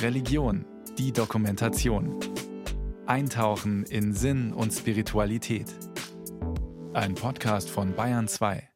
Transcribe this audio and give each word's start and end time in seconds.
Religion, 0.00 0.64
die 0.98 1.12
Dokumentation. 1.12 2.18
Eintauchen 3.06 3.84
in 3.84 4.12
Sinn 4.14 4.52
und 4.52 4.72
Spiritualität. 4.72 5.66
Ein 6.92 7.14
Podcast 7.14 7.70
von 7.70 7.94
Bayern 7.94 8.28
2. 8.28 8.68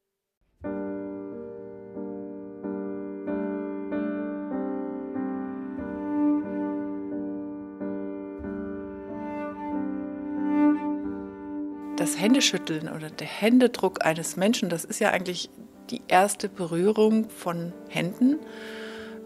Das 11.96 12.20
Händeschütteln 12.20 12.88
oder 12.88 13.10
der 13.10 13.26
Händedruck 13.26 14.04
eines 14.04 14.36
Menschen, 14.36 14.68
das 14.68 14.84
ist 14.84 15.00
ja 15.00 15.10
eigentlich 15.10 15.50
die 15.90 16.02
erste 16.08 16.48
Berührung 16.48 17.30
von 17.30 17.72
Händen, 17.88 18.38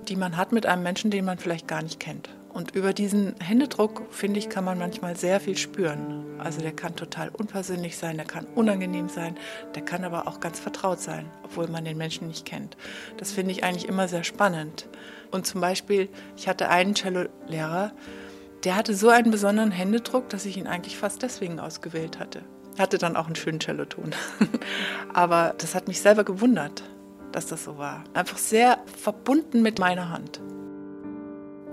die 0.08 0.16
man 0.16 0.36
hat 0.36 0.52
mit 0.52 0.66
einem 0.66 0.82
Menschen, 0.82 1.10
den 1.10 1.24
man 1.24 1.38
vielleicht 1.38 1.68
gar 1.68 1.82
nicht 1.82 2.00
kennt. 2.00 2.30
Und 2.52 2.74
über 2.74 2.92
diesen 2.92 3.34
Händedruck, 3.40 4.02
finde 4.10 4.40
ich, 4.40 4.48
kann 4.48 4.64
man 4.64 4.76
manchmal 4.76 5.16
sehr 5.16 5.38
viel 5.38 5.56
spüren. 5.56 6.24
Also 6.38 6.60
der 6.60 6.72
kann 6.72 6.96
total 6.96 7.28
unpersönlich 7.28 7.96
sein, 7.96 8.16
der 8.16 8.26
kann 8.26 8.46
unangenehm 8.56 9.08
sein, 9.08 9.36
der 9.76 9.82
kann 9.82 10.04
aber 10.04 10.26
auch 10.26 10.40
ganz 10.40 10.58
vertraut 10.58 11.00
sein, 11.00 11.26
obwohl 11.44 11.68
man 11.68 11.84
den 11.84 11.96
Menschen 11.96 12.26
nicht 12.26 12.44
kennt. 12.44 12.76
Das 13.18 13.30
finde 13.30 13.52
ich 13.52 13.62
eigentlich 13.62 13.88
immer 13.88 14.08
sehr 14.08 14.24
spannend. 14.24 14.88
Und 15.30 15.46
zum 15.46 15.60
Beispiel, 15.60 16.08
ich 16.36 16.48
hatte 16.48 16.68
einen 16.68 16.94
Cello-Lehrer, 16.94 17.92
der 18.64 18.76
hatte 18.76 18.94
so 18.94 19.08
einen 19.08 19.30
besonderen 19.30 19.70
Händedruck, 19.70 20.28
dass 20.28 20.44
ich 20.44 20.56
ihn 20.56 20.66
eigentlich 20.66 20.98
fast 20.98 21.22
deswegen 21.22 21.60
ausgewählt 21.60 22.18
hatte. 22.18 22.42
Hatte 22.78 22.98
dann 22.98 23.16
auch 23.16 23.26
einen 23.26 23.36
schönen 23.36 23.60
Celloton. 23.60 24.12
aber 25.14 25.54
das 25.58 25.76
hat 25.76 25.86
mich 25.86 26.00
selber 26.00 26.24
gewundert, 26.24 26.82
dass 27.32 27.46
das 27.46 27.64
so 27.64 27.78
war. 27.78 28.04
Einfach 28.14 28.38
sehr 28.38 28.78
verbunden 28.86 29.62
mit 29.62 29.78
meiner 29.78 30.10
Hand. 30.10 30.40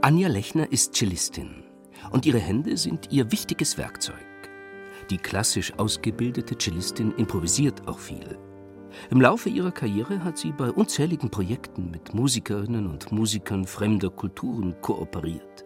Anja 0.02 0.28
Lechner 0.28 0.72
ist 0.72 0.96
Cellistin 0.96 1.64
und 2.12 2.26
ihre 2.26 2.40
Hände 2.40 2.78
sind 2.78 3.12
ihr 3.12 3.32
wichtiges 3.32 3.78
Werkzeug. 3.78 4.16
Die 5.10 5.18
klassisch 5.18 5.74
ausgebildete 5.78 6.58
Cellistin 6.58 7.14
improvisiert 7.18 7.88
auch 7.88 8.00
viel. 8.00 8.38
Im 9.10 9.22
Laufe 9.22 9.50
ihrer 9.50 9.72
Karriere 9.72 10.24
hat 10.24 10.38
sie 10.38 10.52
bei 10.52 10.70
unzähligen 10.70 11.30
Projekten 11.30 11.92
mit 11.92 12.14
Musikerinnen 12.14 12.88
und 12.88 13.12
Musikern 13.12 13.66
fremder 13.66 14.10
Kulturen 14.10 14.76
kooperiert. 14.82 15.66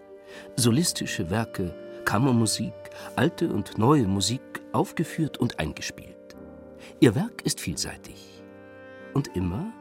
Solistische 0.55 1.29
Werke, 1.29 1.73
Kammermusik, 2.05 2.73
alte 3.15 3.51
und 3.51 3.77
neue 3.77 4.07
Musik 4.07 4.41
aufgeführt 4.73 5.37
und 5.37 5.59
eingespielt. 5.59 6.35
Ihr 6.99 7.15
Werk 7.15 7.41
ist 7.43 7.59
vielseitig. 7.59 8.43
Und 9.13 9.35
immer 9.35 9.71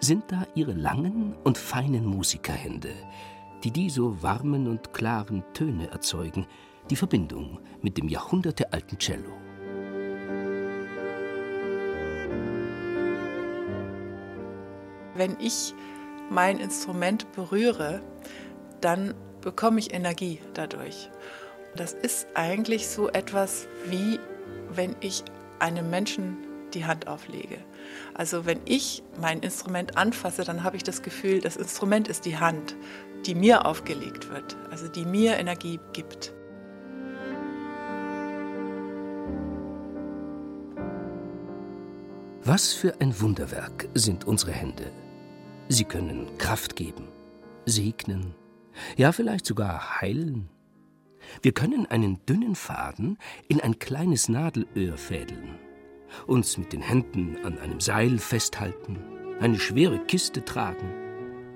sind 0.00 0.24
da 0.28 0.46
ihre 0.54 0.72
langen 0.72 1.34
und 1.44 1.58
feinen 1.58 2.04
Musikerhände, 2.04 2.92
die 3.64 3.70
die 3.70 3.90
so 3.90 4.22
warmen 4.22 4.66
und 4.66 4.92
klaren 4.92 5.42
Töne 5.54 5.90
erzeugen, 5.90 6.46
die 6.90 6.96
Verbindung 6.96 7.60
mit 7.82 7.96
dem 7.98 8.08
jahrhundertealten 8.08 8.98
Cello. 8.98 9.32
Wenn 15.14 15.36
ich 15.40 15.74
mein 16.30 16.58
Instrument 16.58 17.32
berühre, 17.32 18.02
dann 18.80 19.14
bekomme 19.40 19.80
ich 19.80 19.94
Energie 19.94 20.40
dadurch. 20.54 21.10
Das 21.74 21.92
ist 21.92 22.26
eigentlich 22.34 22.88
so 22.88 23.08
etwas 23.08 23.66
wie, 23.86 24.18
wenn 24.70 24.94
ich 25.00 25.24
einem 25.58 25.88
Menschen 25.88 26.36
die 26.76 26.84
Hand 26.84 27.08
auflege. 27.08 27.58
Also 28.14 28.46
wenn 28.46 28.60
ich 28.64 29.02
mein 29.20 29.40
Instrument 29.40 29.96
anfasse, 29.96 30.44
dann 30.44 30.62
habe 30.62 30.76
ich 30.76 30.84
das 30.84 31.02
Gefühl, 31.02 31.40
das 31.40 31.56
Instrument 31.56 32.06
ist 32.06 32.26
die 32.26 32.38
Hand, 32.38 32.76
die 33.26 33.34
mir 33.34 33.66
aufgelegt 33.66 34.30
wird, 34.30 34.56
also 34.70 34.88
die 34.88 35.04
mir 35.04 35.36
Energie 35.38 35.80
gibt. 35.92 36.32
Was 42.44 42.72
für 42.72 43.00
ein 43.00 43.20
Wunderwerk 43.20 43.88
sind 43.94 44.24
unsere 44.24 44.52
Hände. 44.52 44.92
Sie 45.68 45.84
können 45.84 46.28
Kraft 46.38 46.76
geben, 46.76 47.08
segnen, 47.64 48.34
ja 48.96 49.10
vielleicht 49.10 49.46
sogar 49.46 50.00
heilen. 50.00 50.48
Wir 51.42 51.50
können 51.50 51.86
einen 51.86 52.24
dünnen 52.26 52.54
Faden 52.54 53.18
in 53.48 53.60
ein 53.60 53.80
kleines 53.80 54.28
Nadelöhr 54.28 54.96
fädeln, 54.96 55.58
uns 56.26 56.58
mit 56.58 56.72
den 56.72 56.82
Händen 56.82 57.36
an 57.44 57.58
einem 57.58 57.80
Seil 57.80 58.18
festhalten, 58.18 58.98
eine 59.40 59.58
schwere 59.58 59.98
Kiste 59.98 60.44
tragen, 60.44 60.92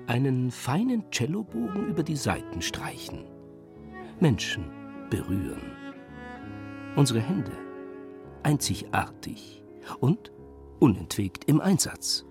einen 0.07 0.51
feinen 0.51 1.05
Cellobogen 1.11 1.87
über 1.87 2.03
die 2.03 2.15
Saiten 2.15 2.61
streichen, 2.61 3.25
Menschen 4.19 4.65
berühren. 5.09 5.61
Unsere 6.95 7.21
Hände 7.21 7.51
einzigartig 8.43 9.63
und 9.99 10.31
unentwegt 10.79 11.45
im 11.45 11.61
Einsatz. 11.61 12.25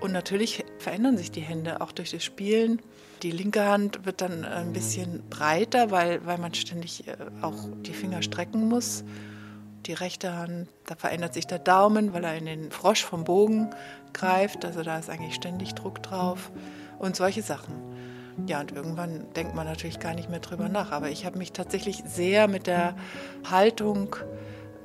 Und 0.00 0.12
natürlich 0.12 0.61
verändern 0.82 1.16
sich 1.16 1.30
die 1.30 1.40
Hände 1.40 1.80
auch 1.80 1.92
durch 1.92 2.10
das 2.10 2.22
Spielen. 2.22 2.80
Die 3.22 3.30
linke 3.30 3.64
Hand 3.64 4.04
wird 4.04 4.20
dann 4.20 4.44
ein 4.44 4.72
bisschen 4.72 5.22
breiter, 5.30 5.90
weil, 5.90 6.26
weil 6.26 6.38
man 6.38 6.52
ständig 6.54 7.06
äh, 7.06 7.16
auch 7.40 7.68
die 7.86 7.92
Finger 7.92 8.22
strecken 8.22 8.68
muss. 8.68 9.04
Die 9.86 9.94
rechte 9.94 10.36
Hand, 10.36 10.68
da 10.86 10.94
verändert 10.94 11.34
sich 11.34 11.46
der 11.46 11.58
Daumen, 11.58 12.12
weil 12.12 12.24
er 12.24 12.36
in 12.36 12.46
den 12.46 12.70
Frosch 12.70 13.04
vom 13.04 13.24
Bogen 13.24 13.70
greift. 14.12 14.64
Also 14.64 14.82
da 14.82 14.98
ist 14.98 15.08
eigentlich 15.08 15.34
ständig 15.34 15.74
Druck 15.74 16.02
drauf. 16.02 16.50
Und 16.98 17.16
solche 17.16 17.42
Sachen. 17.42 17.74
Ja, 18.46 18.60
und 18.60 18.72
irgendwann 18.72 19.26
denkt 19.34 19.54
man 19.54 19.66
natürlich 19.66 19.98
gar 19.98 20.14
nicht 20.14 20.30
mehr 20.30 20.40
drüber 20.40 20.68
nach. 20.68 20.92
Aber 20.92 21.10
ich 21.10 21.24
habe 21.26 21.38
mich 21.38 21.52
tatsächlich 21.52 22.02
sehr 22.06 22.48
mit 22.48 22.66
der 22.66 22.96
Haltung 23.48 24.16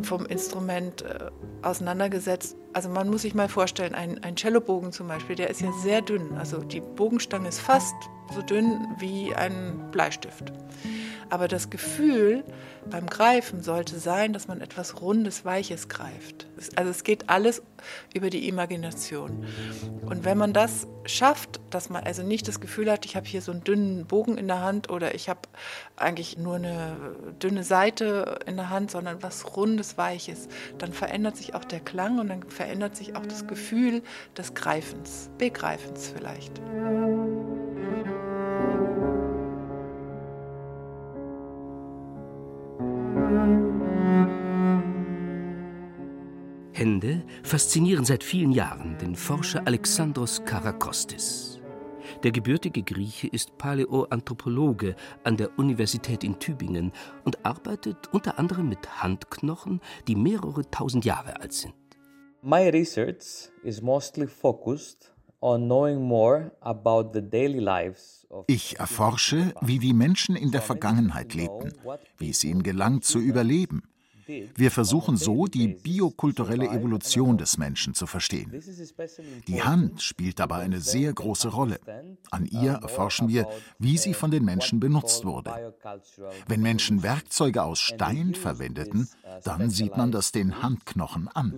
vom 0.01 0.25
Instrument 0.25 1.01
äh, 1.01 1.31
auseinandergesetzt. 1.61 2.55
Also 2.77 2.89
man 2.89 3.09
muss 3.09 3.23
sich 3.23 3.33
mal 3.33 3.49
vorstellen, 3.49 3.95
ein, 3.95 4.23
ein 4.23 4.37
Cellobogen 4.37 4.91
zum 4.91 5.07
Beispiel, 5.07 5.35
der 5.35 5.49
ist 5.49 5.61
ja 5.61 5.71
sehr 5.81 6.03
dünn. 6.03 6.37
Also 6.37 6.59
die 6.61 6.79
Bogenstange 6.79 7.49
ist 7.49 7.59
fast 7.59 7.95
so 8.31 8.43
dünn 8.43 8.85
wie 8.99 9.33
ein 9.33 9.89
Bleistift. 9.91 10.53
Aber 11.29 11.47
das 11.47 11.69
Gefühl 11.69 12.43
beim 12.89 13.07
Greifen 13.07 13.61
sollte 13.61 13.99
sein, 13.99 14.33
dass 14.33 14.47
man 14.47 14.61
etwas 14.61 15.01
Rundes, 15.01 15.45
Weiches 15.45 15.89
greift. 15.89 16.47
Also 16.75 16.91
es 16.91 17.03
geht 17.03 17.29
alles 17.29 17.61
über 18.13 18.29
die 18.29 18.47
Imagination. 18.47 19.45
Und 20.05 20.25
wenn 20.25 20.37
man 20.37 20.53
das 20.53 20.87
schafft, 21.05 21.59
dass 21.69 21.89
man 21.89 22.03
also 22.03 22.23
nicht 22.23 22.47
das 22.47 22.59
Gefühl 22.59 22.91
hat, 22.91 23.05
ich 23.05 23.15
habe 23.15 23.25
hier 23.25 23.41
so 23.41 23.51
einen 23.51 23.63
dünnen 23.63 24.05
Bogen 24.05 24.37
in 24.37 24.47
der 24.47 24.61
Hand 24.61 24.89
oder 24.89 25.15
ich 25.15 25.29
habe 25.29 25.41
eigentlich 25.95 26.37
nur 26.37 26.55
eine 26.55 26.95
dünne 27.41 27.63
Seite 27.63 28.39
in 28.45 28.55
der 28.55 28.69
Hand, 28.69 28.91
sondern 28.91 29.21
was 29.21 29.55
Rundes, 29.55 29.97
Weiches, 29.97 30.47
dann 30.77 30.93
verändert 30.93 31.37
sich 31.37 31.55
auch 31.55 31.65
der 31.65 31.79
Klang 31.79 32.19
und 32.19 32.29
dann 32.29 32.43
verändert 32.43 32.95
sich 32.95 33.15
auch 33.15 33.25
das 33.25 33.47
Gefühl 33.47 34.01
des 34.37 34.53
Greifens, 34.53 35.29
Begreifens 35.37 36.13
vielleicht. 36.15 36.61
Hände 46.77 47.23
faszinieren 47.41 48.05
seit 48.05 48.23
vielen 48.23 48.51
Jahren 48.51 48.99
den 48.99 49.15
Forscher 49.15 49.65
Alexandros 49.65 50.45
Karakostis. 50.45 51.59
Der 52.21 52.31
gebürtige 52.31 52.83
Grieche 52.83 53.27
ist 53.27 53.57
Paläoanthropologe 53.57 54.95
an 55.23 55.37
der 55.37 55.57
Universität 55.57 56.23
in 56.23 56.37
Tübingen 56.37 56.91
und 57.25 57.43
arbeitet 57.43 58.13
unter 58.13 58.37
anderem 58.37 58.69
mit 58.69 59.01
Handknochen, 59.01 59.81
die 60.07 60.15
mehrere 60.15 60.69
tausend 60.69 61.03
Jahre 61.03 61.41
alt 61.41 61.53
sind. 61.53 61.73
My 62.43 62.69
research 62.69 63.49
is 63.63 63.81
mostly 63.81 64.27
focused 64.27 65.11
on 65.41 65.65
knowing 65.65 65.99
more 65.99 66.51
about 66.61 67.09
the 67.11 67.27
daily 67.27 67.59
lives 67.59 68.27
ich 68.45 68.77
erforsche, 68.77 69.53
wie 69.61 69.79
die 69.79 69.93
Menschen 69.93 70.35
in 70.35 70.51
der 70.51 70.61
Vergangenheit 70.61 71.33
lebten, 71.33 71.73
wie 72.17 72.29
es 72.29 72.43
ihnen 72.43 72.61
gelang 72.61 73.01
zu 73.01 73.19
überleben, 73.19 73.83
wir 74.27 74.71
versuchen 74.71 75.17
so, 75.17 75.45
die 75.45 75.67
biokulturelle 75.67 76.67
Evolution 76.67 77.37
des 77.37 77.57
Menschen 77.57 77.93
zu 77.93 78.07
verstehen. 78.07 78.61
Die 79.47 79.61
Hand 79.61 80.01
spielt 80.01 80.39
dabei 80.39 80.57
eine 80.57 80.81
sehr 80.81 81.13
große 81.13 81.49
Rolle. 81.49 81.79
An 82.31 82.45
ihr 82.45 82.73
erforschen 82.73 83.27
wir, 83.27 83.47
wie 83.79 83.97
sie 83.97 84.13
von 84.13 84.31
den 84.31 84.45
Menschen 84.45 84.79
benutzt 84.79 85.25
wurde. 85.25 85.73
Wenn 86.47 86.61
Menschen 86.61 87.03
Werkzeuge 87.03 87.63
aus 87.63 87.79
Stein 87.79 88.35
verwendeten, 88.35 89.09
dann 89.43 89.69
sieht 89.69 89.97
man 89.97 90.11
das 90.11 90.31
den 90.31 90.61
Handknochen 90.61 91.27
an. 91.29 91.57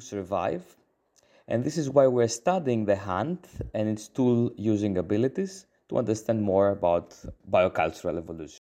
And 1.49 1.63
this 1.63 1.77
is 1.77 1.89
why 1.89 2.05
we're 2.05 2.29
studying 2.29 2.85
the 2.85 2.95
hand 2.95 3.39
and 3.73 3.89
its 3.89 4.07
tool 4.07 4.53
using 4.55 4.99
abilities 4.99 5.65
to 5.87 5.97
understand 5.97 6.43
more 6.43 6.69
about 6.69 7.15
biocultural 7.43 8.19
evolution. 8.19 8.58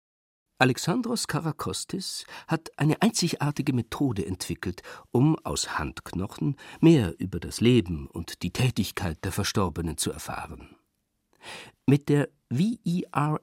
Alexandros 0.57 1.27
Karakostis 1.27 2.25
hat 2.47 2.71
eine 2.77 3.01
einzigartige 3.01 3.73
Methode 3.73 4.25
entwickelt, 4.25 4.83
um 5.11 5.37
aus 5.39 5.77
Handknochen 5.77 6.55
mehr 6.79 7.13
über 7.19 7.41
das 7.41 7.59
Leben 7.59 8.07
und 8.07 8.41
die 8.41 8.51
Tätigkeit 8.51 9.17
der 9.25 9.33
Verstorbenen 9.33 9.97
zu 9.97 10.11
erfahren. 10.11 10.77
Mit 11.85 12.07
der 12.07 12.29
VERA, 12.49 13.39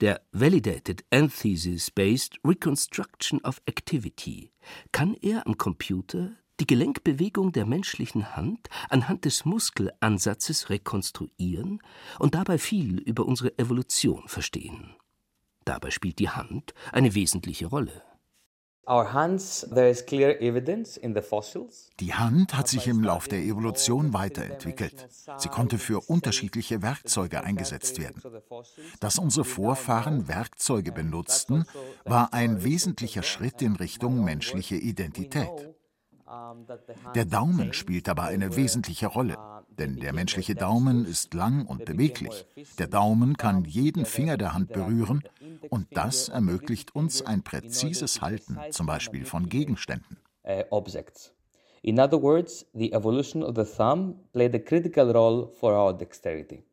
der 0.00 0.20
Validated 0.32 1.04
Anthesis-Based 1.10 2.38
Reconstruction 2.44 3.40
of 3.42 3.62
Activity, 3.64 4.52
kann 4.92 5.14
er 5.14 5.46
am 5.46 5.56
Computer 5.56 6.32
die 6.60 6.66
Gelenkbewegung 6.66 7.52
der 7.52 7.64
menschlichen 7.64 8.36
Hand 8.36 8.68
anhand 8.90 9.24
des 9.24 9.46
Muskelansatzes 9.46 10.68
rekonstruieren 10.68 11.80
und 12.18 12.34
dabei 12.34 12.58
viel 12.58 12.98
über 12.98 13.24
unsere 13.24 13.58
Evolution 13.58 14.28
verstehen. 14.28 14.96
Dabei 15.66 15.90
spielt 15.90 16.18
die 16.20 16.30
Hand 16.30 16.72
eine 16.92 17.14
wesentliche 17.14 17.66
Rolle. 17.66 18.02
Die 22.00 22.14
Hand 22.14 22.54
hat 22.54 22.68
sich 22.68 22.86
im 22.86 23.02
Lauf 23.02 23.26
der 23.26 23.40
Evolution 23.40 24.12
weiterentwickelt. 24.12 25.08
Sie 25.38 25.48
konnte 25.48 25.78
für 25.78 26.08
unterschiedliche 26.08 26.82
Werkzeuge 26.82 27.42
eingesetzt 27.42 27.98
werden. 27.98 28.22
Dass 29.00 29.18
unsere 29.18 29.44
Vorfahren 29.44 30.28
Werkzeuge 30.28 30.92
benutzten, 30.92 31.64
war 32.04 32.32
ein 32.32 32.62
wesentlicher 32.62 33.24
Schritt 33.24 33.60
in 33.60 33.74
Richtung 33.74 34.22
menschliche 34.22 34.76
Identität. 34.76 35.75
Der 37.14 37.24
Daumen 37.24 37.72
spielt 37.72 38.08
dabei 38.08 38.28
eine 38.28 38.56
wesentliche 38.56 39.06
Rolle, 39.06 39.36
denn 39.70 39.96
der 39.96 40.12
menschliche 40.12 40.54
Daumen 40.54 41.04
ist 41.06 41.34
lang 41.34 41.66
und 41.66 41.84
beweglich. 41.84 42.46
Der 42.78 42.88
Daumen 42.88 43.36
kann 43.36 43.64
jeden 43.64 44.04
Finger 44.04 44.36
der 44.36 44.52
Hand 44.52 44.72
berühren 44.72 45.22
und 45.70 45.86
das 45.92 46.28
ermöglicht 46.28 46.94
uns 46.94 47.22
ein 47.22 47.42
präzises 47.42 48.20
Halten, 48.20 48.58
zum 48.70 48.86
Beispiel 48.86 49.24
von 49.24 49.48
Gegenständen. 49.48 50.18
In 51.82 52.00
other 52.00 52.20
words, 52.20 52.66
the 52.72 52.92
evolution 52.92 53.44
of 53.44 53.54
the 53.54 53.64
thumb 53.64 54.16
played 54.32 54.54
a 54.54 54.58
critical 54.58 55.12
role 55.12 55.48
for 55.52 55.72
our 55.72 55.96
dexterity. 55.96 56.64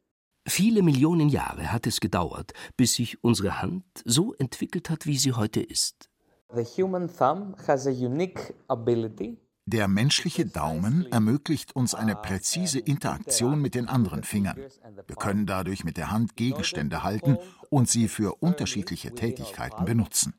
Viele 0.47 0.81
Millionen 0.81 1.29
Jahre 1.29 1.71
hat 1.71 1.87
es 1.87 1.99
gedauert, 1.99 2.53
bis 2.75 2.95
sich 2.95 3.23
unsere 3.23 3.61
Hand 3.61 3.85
so 4.03 4.33
entwickelt 4.33 4.89
hat, 4.89 5.05
wie 5.05 5.17
sie 5.17 5.33
heute 5.33 5.61
ist. 5.61 6.09
The 6.53 6.63
human 6.63 7.07
thumb 7.07 7.55
has 7.67 7.87
a 7.87 7.91
unique 7.91 8.53
ability 8.67 9.37
der 9.65 9.87
menschliche 9.87 10.45
Daumen 10.45 11.09
ermöglicht 11.11 11.73
uns 11.75 11.95
eine 11.95 12.15
präzise 12.15 12.79
Interaktion 12.79 13.61
mit 13.61 13.75
den 13.75 13.87
anderen 13.87 14.23
Fingern. 14.23 14.57
Wir 15.07 15.15
können 15.15 15.45
dadurch 15.45 15.85
mit 15.85 15.95
der 15.95 16.11
Hand 16.11 16.35
Gegenstände 16.35 17.03
halten 17.03 17.37
und 17.69 17.89
sie 17.89 18.09
für 18.09 18.35
unterschiedliche 18.41 19.15
Tätigkeiten 19.15 19.85
benutzen. 19.85 20.33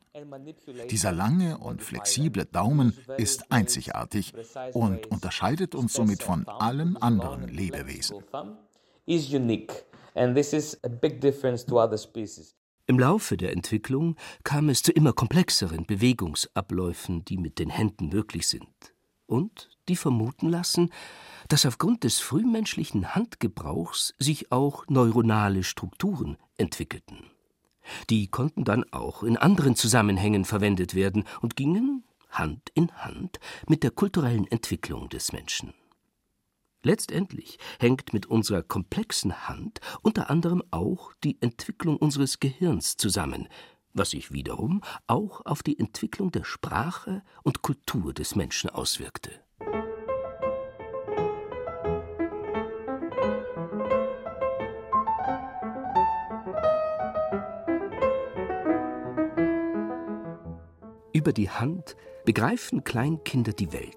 Dieser 0.90 1.12
lange 1.12 1.56
und 1.56 1.82
flexible 1.82 2.44
Daumen 2.44 2.92
ist 3.16 3.50
einzigartig 3.50 4.34
und 4.74 5.06
unterscheidet 5.06 5.74
uns 5.74 5.94
somit 5.94 6.22
von 6.22 6.46
allen 6.46 6.98
anderen 6.98 7.48
Lebewesen. 7.48 8.22
Im 12.86 12.98
Laufe 12.98 13.36
der 13.38 13.52
Entwicklung 13.52 14.16
kam 14.42 14.68
es 14.68 14.82
zu 14.82 14.92
immer 14.92 15.14
komplexeren 15.14 15.86
Bewegungsabläufen, 15.86 17.24
die 17.24 17.38
mit 17.38 17.58
den 17.58 17.70
Händen 17.70 18.08
möglich 18.08 18.46
sind 18.46 18.93
und 19.26 19.70
die 19.88 19.96
vermuten 19.96 20.48
lassen, 20.48 20.90
dass 21.48 21.66
aufgrund 21.66 22.04
des 22.04 22.20
frühmenschlichen 22.20 23.14
Handgebrauchs 23.14 24.14
sich 24.18 24.50
auch 24.50 24.86
neuronale 24.88 25.62
Strukturen 25.62 26.36
entwickelten. 26.56 27.30
Die 28.08 28.28
konnten 28.28 28.64
dann 28.64 28.84
auch 28.92 29.22
in 29.22 29.36
anderen 29.36 29.76
Zusammenhängen 29.76 30.44
verwendet 30.44 30.94
werden 30.94 31.24
und 31.42 31.56
gingen 31.56 32.04
Hand 32.30 32.70
in 32.74 32.90
Hand 32.92 33.38
mit 33.68 33.82
der 33.82 33.90
kulturellen 33.90 34.46
Entwicklung 34.50 35.08
des 35.08 35.32
Menschen. 35.32 35.74
Letztendlich 36.82 37.58
hängt 37.80 38.12
mit 38.12 38.26
unserer 38.26 38.62
komplexen 38.62 39.48
Hand 39.48 39.80
unter 40.02 40.28
anderem 40.28 40.62
auch 40.70 41.12
die 41.24 41.40
Entwicklung 41.40 41.96
unseres 41.96 42.40
Gehirns 42.40 42.98
zusammen, 42.98 43.48
was 43.94 44.10
sich 44.10 44.32
wiederum 44.32 44.82
auch 45.06 45.40
auf 45.46 45.62
die 45.62 45.78
Entwicklung 45.78 46.30
der 46.30 46.44
Sprache 46.44 47.22
und 47.42 47.62
Kultur 47.62 48.12
des 48.12 48.34
Menschen 48.34 48.70
auswirkte. 48.70 49.30
Über 61.12 61.32
die 61.32 61.48
Hand 61.48 61.96
begreifen 62.26 62.84
Kleinkinder 62.84 63.52
die 63.52 63.72
Welt. 63.72 63.96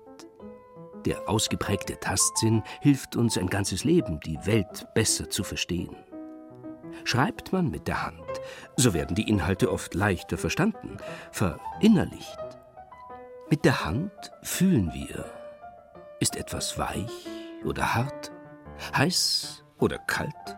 Der 1.06 1.28
ausgeprägte 1.28 2.00
Tastsinn 2.00 2.64
hilft 2.80 3.16
uns 3.16 3.38
ein 3.38 3.48
ganzes 3.48 3.84
Leben, 3.84 4.20
die 4.20 4.38
Welt 4.46 4.88
besser 4.94 5.30
zu 5.30 5.44
verstehen. 5.44 5.96
Schreibt 7.04 7.54
man 7.54 7.70
mit 7.70 7.88
der 7.88 8.06
Hand, 8.06 8.22
so 8.76 8.94
werden 8.94 9.16
die 9.16 9.30
Inhalte 9.30 9.72
oft 9.72 9.94
leichter 9.94 10.38
verstanden, 10.38 10.98
verinnerlicht. 11.32 12.38
Mit 13.50 13.64
der 13.64 13.86
Hand 13.86 14.12
fühlen 14.44 14.94
wir. 14.94 15.26
Ist 16.20 16.36
etwas 16.36 16.78
weich 16.78 17.28
oder 17.64 17.96
hart, 17.96 18.32
heiß 18.96 19.64
oder 19.80 19.98
kalt? 20.00 20.58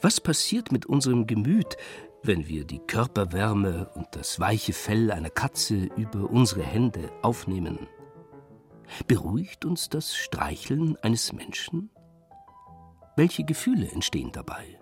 Was 0.00 0.20
passiert 0.20 0.72
mit 0.72 0.86
unserem 0.86 1.26
Gemüt, 1.26 1.76
wenn 2.22 2.48
wir 2.48 2.64
die 2.64 2.78
Körperwärme 2.78 3.90
und 3.94 4.06
das 4.12 4.40
weiche 4.40 4.72
Fell 4.72 5.10
einer 5.10 5.30
Katze 5.30 5.88
über 5.96 6.30
unsere 6.30 6.62
Hände 6.62 7.10
aufnehmen? 7.22 7.86
Beruhigt 9.06 9.64
uns 9.64 9.88
das 9.88 10.14
Streicheln 10.16 10.96
eines 11.02 11.32
Menschen? 11.32 11.90
Welche 13.16 13.44
Gefühle 13.44 13.90
entstehen 13.90 14.32
dabei? 14.32 14.78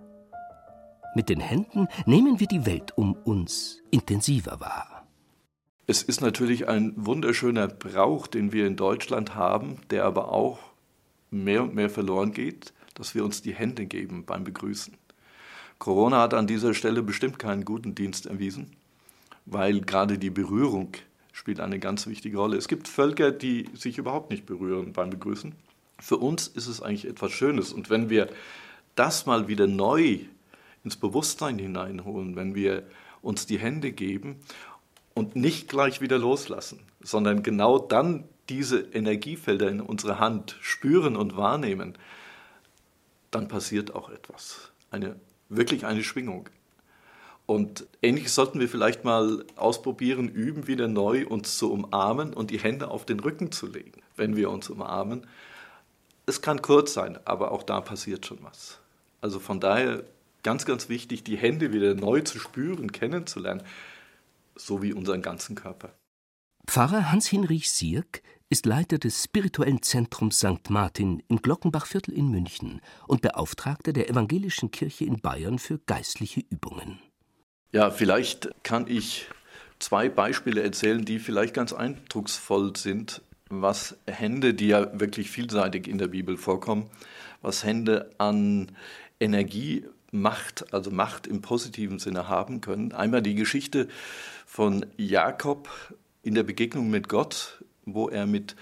Mit 1.15 1.29
den 1.29 1.41
Händen 1.41 1.89
nehmen 2.07 2.41
wir 2.41 2.47
die 2.47 2.65
Welt 2.65 2.97
um 2.97 3.13
uns 3.13 3.83
intensiver 3.91 4.61
wahr. 4.61 5.07
Es 5.87 6.03
ist 6.03 6.23
natürlich 6.23 6.69
ein 6.69 6.95
wunderschöner 6.97 7.69
Brauch, 7.69 8.27
den 8.27 8.53
wir 8.53 8.67
in 8.67 8.77
Deutschland 8.77 9.35
haben, 9.35 9.77
der 9.91 10.07
aber 10.07 10.33
auch 10.33 10.59
mehr 11.31 11.65
und 11.65 11.75
mehr 11.75 11.91
verloren 11.91 12.33
geht, 12.33 12.73
dass 12.95 13.15
wir 13.15 13.25
uns 13.27 13.43
die 13.43 13.55
Hände 13.55 13.85
geben 13.85 14.25
beim 14.25 14.45
Begrüßen. 14.45 14.95
Corona 15.79 16.23
hat 16.23 16.33
an 16.33 16.47
dieser 16.47 16.73
Stelle 16.73 17.03
bestimmt 17.03 17.39
keinen 17.39 17.67
guten 17.67 17.95
Dienst 17.95 18.25
erwiesen, 18.25 18.73
weil 19.45 19.83
gerade 19.83 20.17
die 20.17 20.31
Berührung 20.31 20.93
spielt 21.33 21.61
eine 21.61 21.79
ganz 21.79 22.07
wichtige 22.07 22.39
Rolle. 22.39 22.57
Es 22.57 22.69
gibt 22.69 22.89
Völker, 22.89 23.33
die 23.33 23.69
sich 23.75 23.99
überhaupt 23.99 24.31
nicht 24.31 24.47
berühren 24.47 24.95
beim 24.95 25.11
Begrüßen. 25.11 25.55
Für 25.99 26.17
uns 26.17 26.47
ist 26.49 26.69
es 26.69 26.81
eigentlich 26.81 27.07
etwas 27.07 27.33
Schönes. 27.33 27.73
Und 27.73 27.91
wenn 27.91 28.09
wir 28.09 28.29
das 28.95 29.27
mal 29.27 29.49
wieder 29.49 29.67
neu 29.67 30.21
ins 30.85 30.97
Bewusstsein 30.97 31.59
hineinholen, 31.59 32.37
wenn 32.37 32.55
wir 32.55 32.85
uns 33.23 33.47
die 33.47 33.59
Hände 33.59 33.93
geben 33.93 34.37
und 35.15 35.37
nicht 35.37 35.69
gleich 35.69 36.01
wieder 36.01 36.19
loslassen, 36.19 36.81
sondern 37.01 37.43
genau 37.43 37.79
dann 37.79 38.25
diese 38.49 38.81
Energiefelder 38.81 39.69
in 39.69 39.81
unserer 39.81 40.19
Hand 40.19 40.57
spüren 40.61 41.17
und 41.17 41.37
wahrnehmen, 41.37 41.97
dann 43.31 43.49
passiert 43.49 43.95
auch 43.95 44.11
etwas. 44.11 44.73
Eine, 44.91 45.17
wirklich 45.49 45.87
eine 45.87 46.03
Schwingung. 46.03 46.49
Und 47.47 47.87
ähnlich 48.03 48.31
sollten 48.31 48.61
wir 48.61 48.69
vielleicht 48.69 49.05
mal 49.05 49.45
ausprobieren, 49.57 50.29
üben, 50.29 50.67
wieder 50.67 50.89
neu 50.89 51.27
uns 51.27 51.59
zu 51.59 51.73
umarmen 51.73 52.35
und 52.35 52.51
die 52.51 52.59
Hände 52.59 52.89
auf 52.89 53.05
den 53.05 53.21
Rücken 53.21 53.53
zu 53.53 53.67
legen, 53.67 54.01
wenn 54.17 54.37
wir 54.37 54.51
uns 54.51 54.71
umarmen. 54.71 55.27
Es 56.25 56.41
kann 56.41 56.63
kurz 56.63 56.93
sein, 56.93 57.19
aber 57.25 57.51
auch 57.51 57.63
da 57.63 57.81
passiert 57.81 58.27
schon 58.27 58.39
was. 58.43 58.79
Also 59.21 59.41
von 59.41 59.61
daher 59.61 60.05
ganz, 60.43 60.65
ganz 60.65 60.89
wichtig, 60.89 61.25
die 61.25 61.37
Hände 61.37 61.73
wieder 61.73 61.95
neu 61.95 62.21
zu 62.21 62.39
spüren, 62.39 62.93
kennenzulernen, 62.93 63.63
so 64.55 64.83
wie 64.83 64.93
unseren 64.93 65.23
ganzen 65.23 65.55
Körper. 65.55 65.95
Pfarrer 66.67 67.11
Hans-Hinrich 67.11 67.71
Sierk 67.71 68.23
ist 68.49 68.67
Leiter 68.67 68.99
des 68.99 69.25
spirituellen 69.25 69.83
Zentrums 69.83 70.39
St. 70.39 70.69
Martin 70.69 71.23
im 71.29 71.41
Glockenbachviertel 71.41 72.15
in 72.15 72.31
München 72.31 72.81
und 73.09 73.23
Beauftragter 73.23 73.93
der 73.93 74.11
Evangelischen 74.11 74.71
Kirche 74.71 75.05
in 75.05 75.21
Bayern 75.21 75.59
für 75.59 75.79
geistliche 75.79 76.43
Übungen. 76.51 77.01
Ja, 77.73 77.91
vielleicht 77.91 78.51
kann 78.63 78.87
ich 78.87 79.29
zwei 79.79 80.09
Beispiele 80.09 80.63
erzählen, 80.63 81.05
die 81.05 81.19
vielleicht 81.19 81.55
ganz 81.55 81.73
eindrucksvoll 81.73 82.77
sind, 82.77 83.23
was 83.49 83.97
Hände, 84.07 84.55
die 84.55 84.69
ja 84.69 85.01
wirklich 85.01 85.31
vielseitig 85.31 85.89
in 85.89 85.99
der 85.99 86.09
Bibel 86.09 86.37
vorkommen, 86.37 86.91
was 87.41 87.65
Hände 87.65 88.11
an 88.19 88.73
Energie 89.19 89.87
Macht, 90.13 90.73
also 90.73 90.91
Macht 90.91 91.27
im 91.27 91.41
positiven 91.41 91.99
Sinne 91.99 92.29
haben 92.29 92.61
können. 92.61 92.93
Einmal 92.93 93.23
die 93.23 93.35
Geschichte 93.35 93.89
von 94.47 94.87
Jakob 94.97 95.69
in 96.23 96.35
der 96.35 96.43
Begegnung 96.43 96.91
mit 96.91 97.09
Gott, 97.09 97.65
wo 97.87 98.09
er 98.09 98.27
mit, 98.27 98.55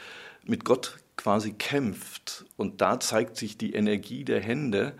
mit 0.45 0.65
Gott 0.65 0.99
quasi 1.17 1.53
kämpft. 1.53 2.47
Und 2.57 2.81
da 2.81 3.01
zeigt 3.01 3.37
sich 3.37 3.59
die 3.59 3.75
Energie 3.75 4.25
der 4.25 4.41
Hände 4.41 4.95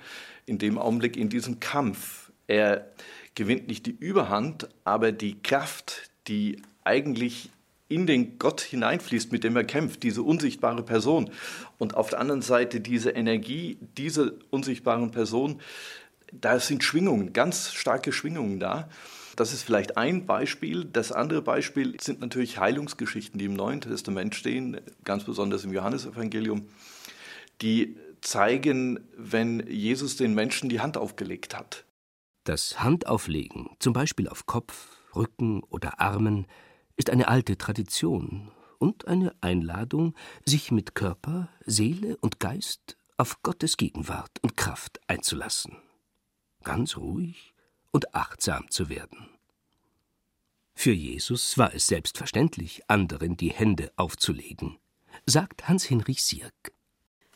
in 0.45 0.59
dem 0.59 0.77
Augenblick, 0.77 1.17
in 1.17 1.29
diesem 1.29 1.61
Kampf. 1.61 2.33
Er 2.49 2.91
gewinnt 3.37 3.69
nicht 3.69 3.87
die 3.87 3.97
Überhand, 3.97 4.69
aber 4.85 5.13
die 5.13 5.41
Kraft, 5.41 6.11
die 6.27 6.61
eigentlich 6.83 7.51
in 7.89 8.07
den 8.07 8.39
Gott 8.39 8.61
hineinfließt, 8.61 9.33
mit 9.33 9.45
dem 9.45 9.57
er 9.57 9.65
kämpft, 9.65 10.03
diese 10.03 10.23
unsichtbare 10.23 10.83
Person. 10.83 11.31
Und 11.79 11.95
auf 11.95 12.11
der 12.11 12.21
anderen 12.21 12.43
Seite 12.43 12.81
diese 12.81 13.11
Energie 13.11 13.79
dieser 13.97 14.33
unsichtbaren 14.51 15.11
Person, 15.11 15.61
da 16.33 16.59
sind 16.61 16.85
Schwingungen, 16.85 17.33
ganz 17.33 17.73
starke 17.73 18.13
Schwingungen 18.13 18.61
da. 18.61 18.89
Das 19.37 19.53
ist 19.53 19.63
vielleicht 19.63 19.97
ein 19.97 20.27
Beispiel. 20.27 20.85
Das 20.85 21.13
andere 21.13 21.43
Beispiel 21.43 21.97
sind 22.01 22.21
natürlich 22.21 22.59
Heilungsgeschichten, 22.59 23.39
die 23.39 23.47
im 23.47 23.55
Neuen 23.55 23.81
Testament 23.81 24.35
stehen, 24.35 24.81
ganz 25.05 25.25
besonders 25.25 25.65
im 25.65 25.73
Johannesevangelium, 25.73 26.69
die 27.63 27.97
zeigen, 28.21 29.01
wenn 29.17 29.67
Jesus 29.67 30.17
den 30.17 30.35
Menschen 30.35 30.69
die 30.69 30.81
Hand 30.81 30.97
aufgelegt 30.97 31.57
hat. 31.57 31.85
Das 32.45 32.83
Handauflegen, 32.83 33.71
zum 33.79 33.93
Beispiel 33.93 34.29
auf 34.29 34.47
Kopf, 34.47 34.99
Rücken 35.15 35.63
oder 35.65 36.01
Armen, 36.01 36.47
ist 36.97 37.11
eine 37.11 37.29
alte 37.29 37.57
Tradition 37.57 38.51
und 38.79 39.09
eine 39.09 39.35
Einladung, 39.41 40.15
sich 40.45 40.71
mit 40.71 40.95
Körper, 40.95 41.49
Seele 41.65 42.17
und 42.19 42.41
Geist 42.41 42.97
auf 43.17 43.43
Gottes 43.43 43.77
Gegenwart 43.77 44.33
und 44.43 44.57
Kraft 44.57 45.01
einzulassen. 45.07 45.77
Ganz 46.63 46.97
ruhig 46.97 47.55
und 47.91 48.15
achtsam 48.15 48.71
zu 48.71 48.89
werden. 48.89 49.29
Für 50.75 50.93
Jesus 50.93 51.59
war 51.59 51.75
es 51.75 51.87
selbstverständlich, 51.87 52.83
anderen 52.89 53.37
die 53.37 53.51
Hände 53.51 53.93
aufzulegen, 53.97 54.79
sagt 55.27 55.69
Hans-Hinrich 55.69 56.23
Sierk. 56.23 56.73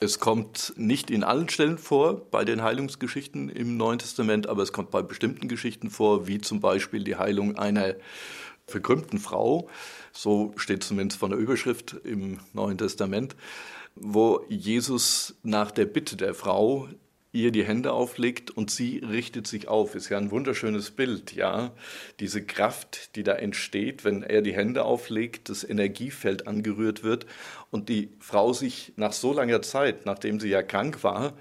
Es 0.00 0.18
kommt 0.18 0.72
nicht 0.76 1.10
in 1.10 1.22
allen 1.22 1.48
Stellen 1.48 1.78
vor 1.78 2.30
bei 2.30 2.44
den 2.44 2.62
Heilungsgeschichten 2.62 3.48
im 3.48 3.76
Neuen 3.76 3.98
Testament, 3.98 4.48
aber 4.48 4.62
es 4.62 4.72
kommt 4.72 4.90
bei 4.90 5.02
bestimmten 5.02 5.48
Geschichten 5.48 5.90
vor, 5.90 6.26
wie 6.26 6.40
zum 6.40 6.60
Beispiel 6.60 7.04
die 7.04 7.16
Heilung 7.16 7.56
einer 7.56 7.94
verkrümmten 8.66 9.18
Frau. 9.18 9.68
So 10.12 10.52
steht 10.56 10.82
zumindest 10.82 11.20
von 11.20 11.30
der 11.30 11.38
Überschrift 11.38 11.96
im 12.04 12.40
Neuen 12.52 12.78
Testament, 12.78 13.36
wo 13.94 14.44
Jesus 14.48 15.36
nach 15.42 15.70
der 15.70 15.86
Bitte 15.86 16.16
der 16.16 16.34
Frau 16.34 16.88
ihr 17.34 17.50
die 17.50 17.64
Hände 17.64 17.92
auflegt 17.92 18.50
und 18.50 18.70
sie 18.70 18.98
richtet 18.98 19.46
sich 19.46 19.66
auf. 19.68 19.94
Ist 19.94 20.08
ja 20.08 20.16
ein 20.18 20.30
wunderschönes 20.30 20.92
Bild, 20.92 21.34
ja. 21.34 21.72
Diese 22.20 22.44
Kraft, 22.44 23.16
die 23.16 23.24
da 23.24 23.32
entsteht, 23.32 24.04
wenn 24.04 24.22
er 24.22 24.40
die 24.40 24.54
Hände 24.54 24.84
auflegt, 24.84 25.48
das 25.48 25.64
Energiefeld 25.64 26.46
angerührt 26.46 27.02
wird 27.02 27.26
und 27.70 27.88
die 27.88 28.10
Frau 28.20 28.52
sich 28.52 28.92
nach 28.96 29.12
so 29.12 29.32
langer 29.32 29.62
Zeit, 29.62 30.06
nachdem 30.06 30.38
sie 30.38 30.48
ja 30.48 30.62
krank 30.62 31.02
war, 31.02 31.34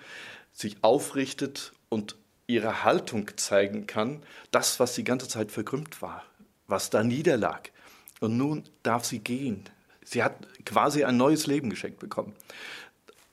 sich 0.51 0.77
aufrichtet 0.81 1.73
und 1.89 2.15
ihre 2.47 2.83
Haltung 2.83 3.29
zeigen 3.37 3.85
kann, 3.85 4.23
das, 4.51 4.79
was 4.79 4.95
die 4.95 5.03
ganze 5.03 5.27
Zeit 5.27 5.51
verkrümmt 5.51 6.01
war, 6.01 6.25
was 6.67 6.89
da 6.89 7.03
niederlag. 7.03 7.71
Und 8.19 8.35
nun 8.37 8.63
darf 8.81 9.05
sie 9.05 9.19
gehen. 9.19 9.63
Sie 10.03 10.23
hat 10.23 10.47
quasi 10.65 11.03
ein 11.03 11.17
neues 11.17 11.45
Leben 11.45 11.69
geschenkt 11.69 11.99
bekommen 11.99 12.33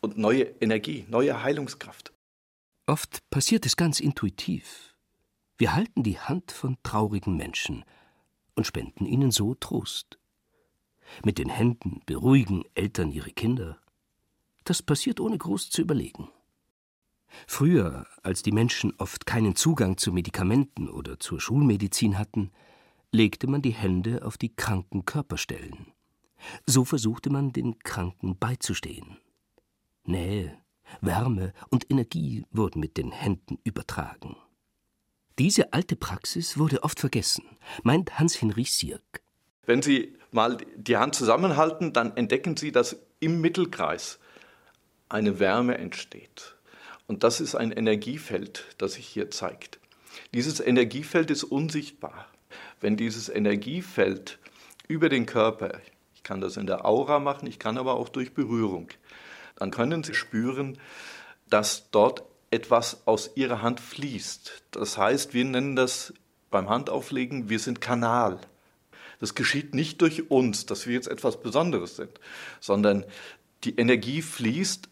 und 0.01 0.19
neue 0.19 0.43
Energie, 0.61 1.07
neue 1.09 1.43
Heilungskraft. 1.43 2.13
Oft 2.91 3.23
passiert 3.31 3.67
es 3.67 3.77
ganz 3.77 4.01
intuitiv. 4.01 4.97
Wir 5.59 5.75
halten 5.77 6.03
die 6.03 6.19
Hand 6.19 6.51
von 6.51 6.77
traurigen 6.83 7.37
Menschen 7.37 7.85
und 8.57 8.67
spenden 8.67 9.07
ihnen 9.07 9.31
so 9.31 9.55
Trost. 9.55 10.19
Mit 11.25 11.39
den 11.39 11.51
Händen 11.51 12.01
beruhigen 12.05 12.65
Eltern 12.75 13.13
ihre 13.13 13.31
Kinder. 13.31 13.79
Das 14.65 14.83
passiert 14.83 15.21
ohne 15.21 15.39
groß 15.39 15.71
zu 15.71 15.83
überlegen. 15.83 16.31
Früher, 17.47 18.09
als 18.25 18.43
die 18.43 18.51
Menschen 18.51 18.93
oft 18.99 19.25
keinen 19.25 19.55
Zugang 19.55 19.97
zu 19.97 20.11
Medikamenten 20.11 20.89
oder 20.89 21.21
zur 21.21 21.41
Schulmedizin 21.41 22.19
hatten, 22.19 22.51
legte 23.13 23.47
man 23.47 23.63
die 23.63 23.71
Hände 23.71 24.25
auf 24.25 24.37
die 24.37 24.57
kranken 24.57 25.05
Körperstellen. 25.05 25.93
So 26.67 26.85
versuchte 26.85 27.31
man 27.31 27.53
den 27.53 27.79
Kranken 27.79 28.37
beizustehen. 28.37 29.19
Nähe, 30.03 30.61
Wärme 31.01 31.53
und 31.71 31.91
Energie 31.91 32.45
wurden 32.51 32.81
mit 32.81 32.97
den 32.97 33.13
Händen 33.13 33.59
übertragen. 33.65 34.37
Diese 35.39 35.73
alte 35.73 35.97
Praxis 35.97 36.59
wurde 36.59 36.83
oft 36.83 37.01
vergessen, 37.01 37.45
meint 37.83 38.19
Hans-Hinrich 38.19 38.73
Sierk. 38.73 39.23
Wenn 39.65 39.83
Sie 39.83 40.17
mal 40.33 40.59
die 40.77 40.97
Hand 40.97 41.15
zusammenhalten, 41.15 41.93
dann 41.93 42.17
entdecken 42.17 42.57
Sie, 42.57 42.73
dass 42.73 42.97
im 43.21 43.41
Mittelkreis 43.41 44.19
eine 45.09 45.39
Wärme 45.39 45.79
entsteht. 45.79 46.57
Und 47.07 47.25
das 47.25 47.41
ist 47.41 47.55
ein 47.55 47.73
Energiefeld, 47.73 48.65
das 48.79 48.95
sich 48.95 49.07
hier 49.07 49.31
zeigt. 49.31 49.81
Dieses 50.35 50.61
Energiefeld 50.61 51.31
ist 51.31 51.45
unsichtbar. 51.45 52.27
Wenn 52.81 52.97
dieses 52.97 53.29
Energiefeld 53.29 54.39
über 54.89 55.09
den 55.09 55.27
Körper, 55.27 55.81
ich 56.15 56.23
kann 56.23 56.41
das 56.41 56.57
in 56.57 56.67
der 56.67 56.85
Aura 56.85 57.19
machen, 57.19 57.47
ich 57.49 57.59
kann 57.59 57.79
aber 57.79 57.95
auch 57.95 58.09
durch 58.09 58.33
Berührung, 58.35 58.89
dann 59.61 59.71
können 59.71 60.03
Sie 60.03 60.15
spüren, 60.15 60.79
dass 61.49 61.91
dort 61.91 62.25
etwas 62.51 63.07
aus 63.07 63.31
Ihrer 63.37 63.63
Hand 63.63 63.79
fließt. 63.79 64.65
Das 64.73 64.99
heißt, 64.99 65.35
wir 65.35 65.45
nennen 65.45 65.77
das 65.77 66.15
beim 66.51 66.69
Handauflegen, 66.69 67.49
wir 67.51 67.59
sind 67.59 67.81
Kanal. 67.81 68.41
Das 69.21 69.35
geschieht 69.35 69.75
nicht 69.75 70.01
durch 70.01 70.31
uns, 70.31 70.65
dass 70.65 70.87
wir 70.87 70.95
jetzt 70.95 71.09
etwas 71.09 71.43
Besonderes 71.43 71.97
sind, 71.97 72.19
sondern 72.59 73.05
die 73.65 73.77
Energie 73.77 74.23
fließt 74.23 74.89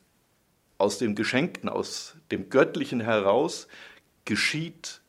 aus 0.76 0.98
dem 0.98 1.14
Geschenkten, 1.14 1.70
aus 1.70 2.14
dem 2.30 2.50
Göttlichen 2.50 3.00
heraus, 3.00 3.68
geschieht 4.26 5.00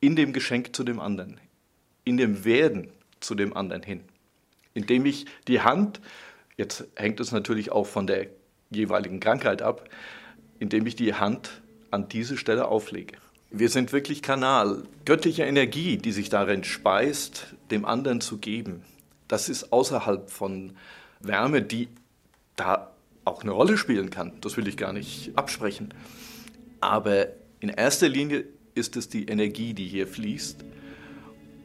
in 0.00 0.14
dem 0.14 0.34
Geschenk 0.34 0.76
zu 0.76 0.84
dem 0.84 1.00
anderen, 1.00 1.40
in 2.04 2.18
dem 2.18 2.44
Werden 2.44 2.92
zu 3.20 3.34
dem 3.34 3.56
anderen 3.56 3.82
hin. 3.82 4.04
Indem 4.74 5.06
ich 5.06 5.24
die 5.48 5.62
Hand, 5.62 6.02
jetzt 6.58 6.86
hängt 6.96 7.18
es 7.18 7.32
natürlich 7.32 7.72
auch 7.72 7.86
von 7.86 8.06
der 8.06 8.28
jeweiligen 8.70 9.20
Krankheit 9.20 9.62
ab, 9.62 9.88
indem 10.58 10.86
ich 10.86 10.96
die 10.96 11.14
Hand 11.14 11.62
an 11.90 12.08
diese 12.08 12.36
Stelle 12.36 12.68
auflege. 12.68 13.16
Wir 13.50 13.68
sind 13.68 13.92
wirklich 13.92 14.22
Kanal. 14.22 14.84
Göttliche 15.04 15.42
Energie, 15.42 15.96
die 15.96 16.12
sich 16.12 16.28
darin 16.28 16.62
speist, 16.62 17.54
dem 17.72 17.84
anderen 17.84 18.20
zu 18.20 18.38
geben. 18.38 18.84
Das 19.26 19.48
ist 19.48 19.72
außerhalb 19.72 20.30
von 20.30 20.76
Wärme, 21.20 21.62
die 21.62 21.88
da 22.54 22.92
auch 23.24 23.42
eine 23.42 23.50
Rolle 23.50 23.76
spielen 23.76 24.10
kann. 24.10 24.32
Das 24.40 24.56
will 24.56 24.68
ich 24.68 24.76
gar 24.76 24.92
nicht 24.92 25.32
absprechen. 25.36 25.92
Aber 26.80 27.26
in 27.58 27.68
erster 27.68 28.08
Linie 28.08 28.44
ist 28.74 28.96
es 28.96 29.08
die 29.08 29.26
Energie, 29.26 29.74
die 29.74 29.86
hier 29.86 30.06
fließt. 30.06 30.64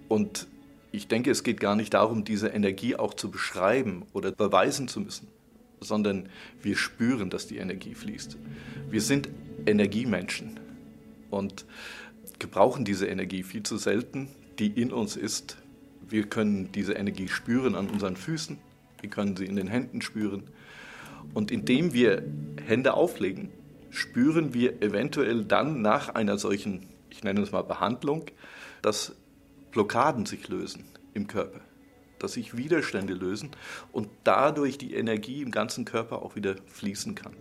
Und 0.08 0.48
ich 0.92 1.08
denke, 1.08 1.30
es 1.30 1.44
geht 1.44 1.60
gar 1.60 1.76
nicht 1.76 1.94
darum, 1.94 2.24
diese 2.24 2.48
Energie 2.48 2.96
auch 2.96 3.14
zu 3.14 3.30
beschreiben 3.30 4.06
oder 4.14 4.32
beweisen 4.32 4.88
zu 4.88 5.02
müssen 5.02 5.28
sondern 5.86 6.30
wir 6.62 6.76
spüren, 6.76 7.30
dass 7.30 7.48
die 7.48 7.58
Energie 7.58 7.96
fließt. 7.96 8.38
Wir 8.90 9.02
sind 9.02 9.30
Energiemenschen 9.66 10.60
und 11.30 11.66
gebrauchen 12.40 12.86
diese 12.86 13.08
Energie 13.08 13.44
viel 13.44 13.64
zu 13.64 13.78
selten, 13.78 14.30
die 14.60 14.68
in 14.68 14.92
uns 14.92 15.16
ist. 15.16 15.58
Wir 16.08 16.24
können 16.24 16.72
diese 16.72 16.94
Energie 16.94 17.28
spüren 17.28 17.76
an 17.76 17.90
unseren 17.90 18.16
Füßen, 18.16 18.58
wir 19.02 19.10
können 19.10 19.36
sie 19.36 19.46
in 19.46 19.56
den 19.56 19.68
Händen 19.68 20.02
spüren. 20.02 20.44
Und 21.34 21.52
indem 21.52 21.94
wir 21.94 22.24
Hände 22.66 22.94
auflegen, 22.94 23.50
spüren 23.90 24.54
wir 24.54 24.82
eventuell 24.82 25.46
dann 25.46 25.82
nach 25.82 26.10
einer 26.10 26.38
solchen, 26.38 26.86
ich 27.10 27.24
nenne 27.24 27.42
es 27.42 27.52
mal 27.52 27.64
Behandlung, 27.64 28.26
dass 28.82 29.16
Blockaden 29.72 30.26
sich 30.26 30.48
lösen 30.48 30.84
im 31.14 31.28
Körper 31.28 31.65
dass 32.26 32.34
sich 32.34 32.58
Widerstände 32.58 33.14
lösen 33.14 33.52
und 33.92 34.10
dadurch 34.24 34.80
die 34.80 34.96
Energie 34.96 35.44
im 35.44 35.52
ganzen 35.52 35.86
Körper 35.86 36.24
auch 36.24 36.36
wieder 36.36 36.56
fließen 36.66 37.14
kann. 37.14 37.34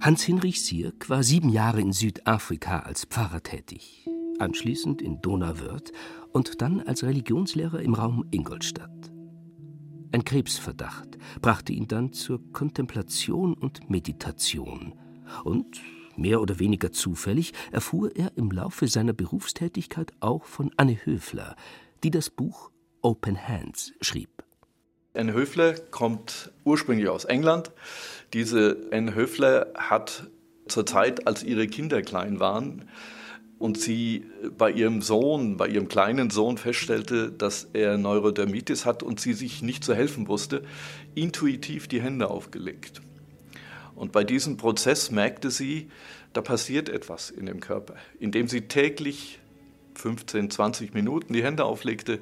Hans-Hinrich 0.00 0.64
Sierk 0.64 1.10
war 1.10 1.24
sieben 1.24 1.48
Jahre 1.48 1.80
in 1.80 1.92
Südafrika 1.92 2.80
als 2.80 3.06
Pfarrer 3.06 3.42
tätig, 3.42 4.08
anschließend 4.38 5.02
in 5.02 5.20
Donauwörth 5.20 5.92
und 6.30 6.62
dann 6.62 6.80
als 6.80 7.02
Religionslehrer 7.02 7.80
im 7.80 7.94
Raum 7.94 8.24
Ingolstadt. 8.30 9.10
Ein 10.12 10.24
Krebsverdacht 10.24 11.18
brachte 11.40 11.72
ihn 11.72 11.88
dann 11.88 12.12
zur 12.12 12.40
Kontemplation 12.52 13.54
und 13.54 13.90
Meditation 13.90 14.94
und 15.42 15.80
Mehr 16.22 16.40
oder 16.40 16.60
weniger 16.60 16.92
zufällig 16.92 17.52
erfuhr 17.72 18.14
er 18.14 18.30
im 18.36 18.52
Laufe 18.52 18.86
seiner 18.86 19.12
Berufstätigkeit 19.12 20.12
auch 20.20 20.44
von 20.44 20.70
Anne 20.76 20.96
Höfler, 21.04 21.56
die 22.04 22.12
das 22.12 22.30
Buch 22.30 22.70
Open 23.00 23.36
Hands 23.48 23.92
schrieb. 24.00 24.44
Anne 25.14 25.32
Höfler 25.32 25.74
kommt 25.74 26.52
ursprünglich 26.62 27.08
aus 27.08 27.24
England. 27.24 27.72
Diese 28.34 28.88
Anne 28.92 29.16
Höfler 29.16 29.72
hat 29.74 30.30
zur 30.68 30.86
Zeit, 30.86 31.26
als 31.26 31.42
ihre 31.42 31.66
Kinder 31.66 32.02
klein 32.02 32.38
waren, 32.38 32.88
und 33.58 33.80
sie 33.80 34.24
bei 34.56 34.70
ihrem 34.70 35.02
Sohn, 35.02 35.56
bei 35.56 35.66
ihrem 35.66 35.88
kleinen 35.88 36.30
Sohn 36.30 36.56
feststellte, 36.56 37.32
dass 37.32 37.68
er 37.72 37.98
Neurodermitis 37.98 38.86
hat 38.86 39.02
und 39.02 39.18
sie 39.18 39.32
sich 39.32 39.60
nicht 39.60 39.82
zu 39.82 39.92
helfen 39.92 40.28
wusste, 40.28 40.62
intuitiv 41.16 41.88
die 41.88 42.00
Hände 42.00 42.30
aufgelegt. 42.30 43.02
Und 43.94 44.12
bei 44.12 44.24
diesem 44.24 44.56
Prozess 44.56 45.10
merkte 45.10 45.50
sie, 45.50 45.90
da 46.32 46.40
passiert 46.40 46.88
etwas 46.88 47.30
in 47.30 47.46
dem 47.46 47.60
Körper, 47.60 47.94
indem 48.18 48.48
sie 48.48 48.62
täglich 48.62 49.38
15, 49.94 50.50
20 50.50 50.94
Minuten 50.94 51.32
die 51.32 51.44
Hände 51.44 51.64
auflegte 51.64 52.20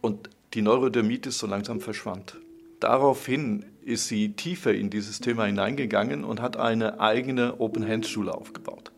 und 0.00 0.30
die 0.54 0.62
Neurodermitis 0.62 1.38
so 1.38 1.46
langsam 1.46 1.80
verschwand. 1.80 2.36
Daraufhin 2.80 3.64
ist 3.82 4.08
sie 4.08 4.32
tiefer 4.32 4.74
in 4.74 4.90
dieses 4.90 5.20
Thema 5.20 5.44
hineingegangen 5.44 6.24
und 6.24 6.40
hat 6.40 6.56
eine 6.56 7.00
eigene 7.00 7.60
Open-Hands-Schule 7.60 8.34
aufgebaut. 8.34 8.92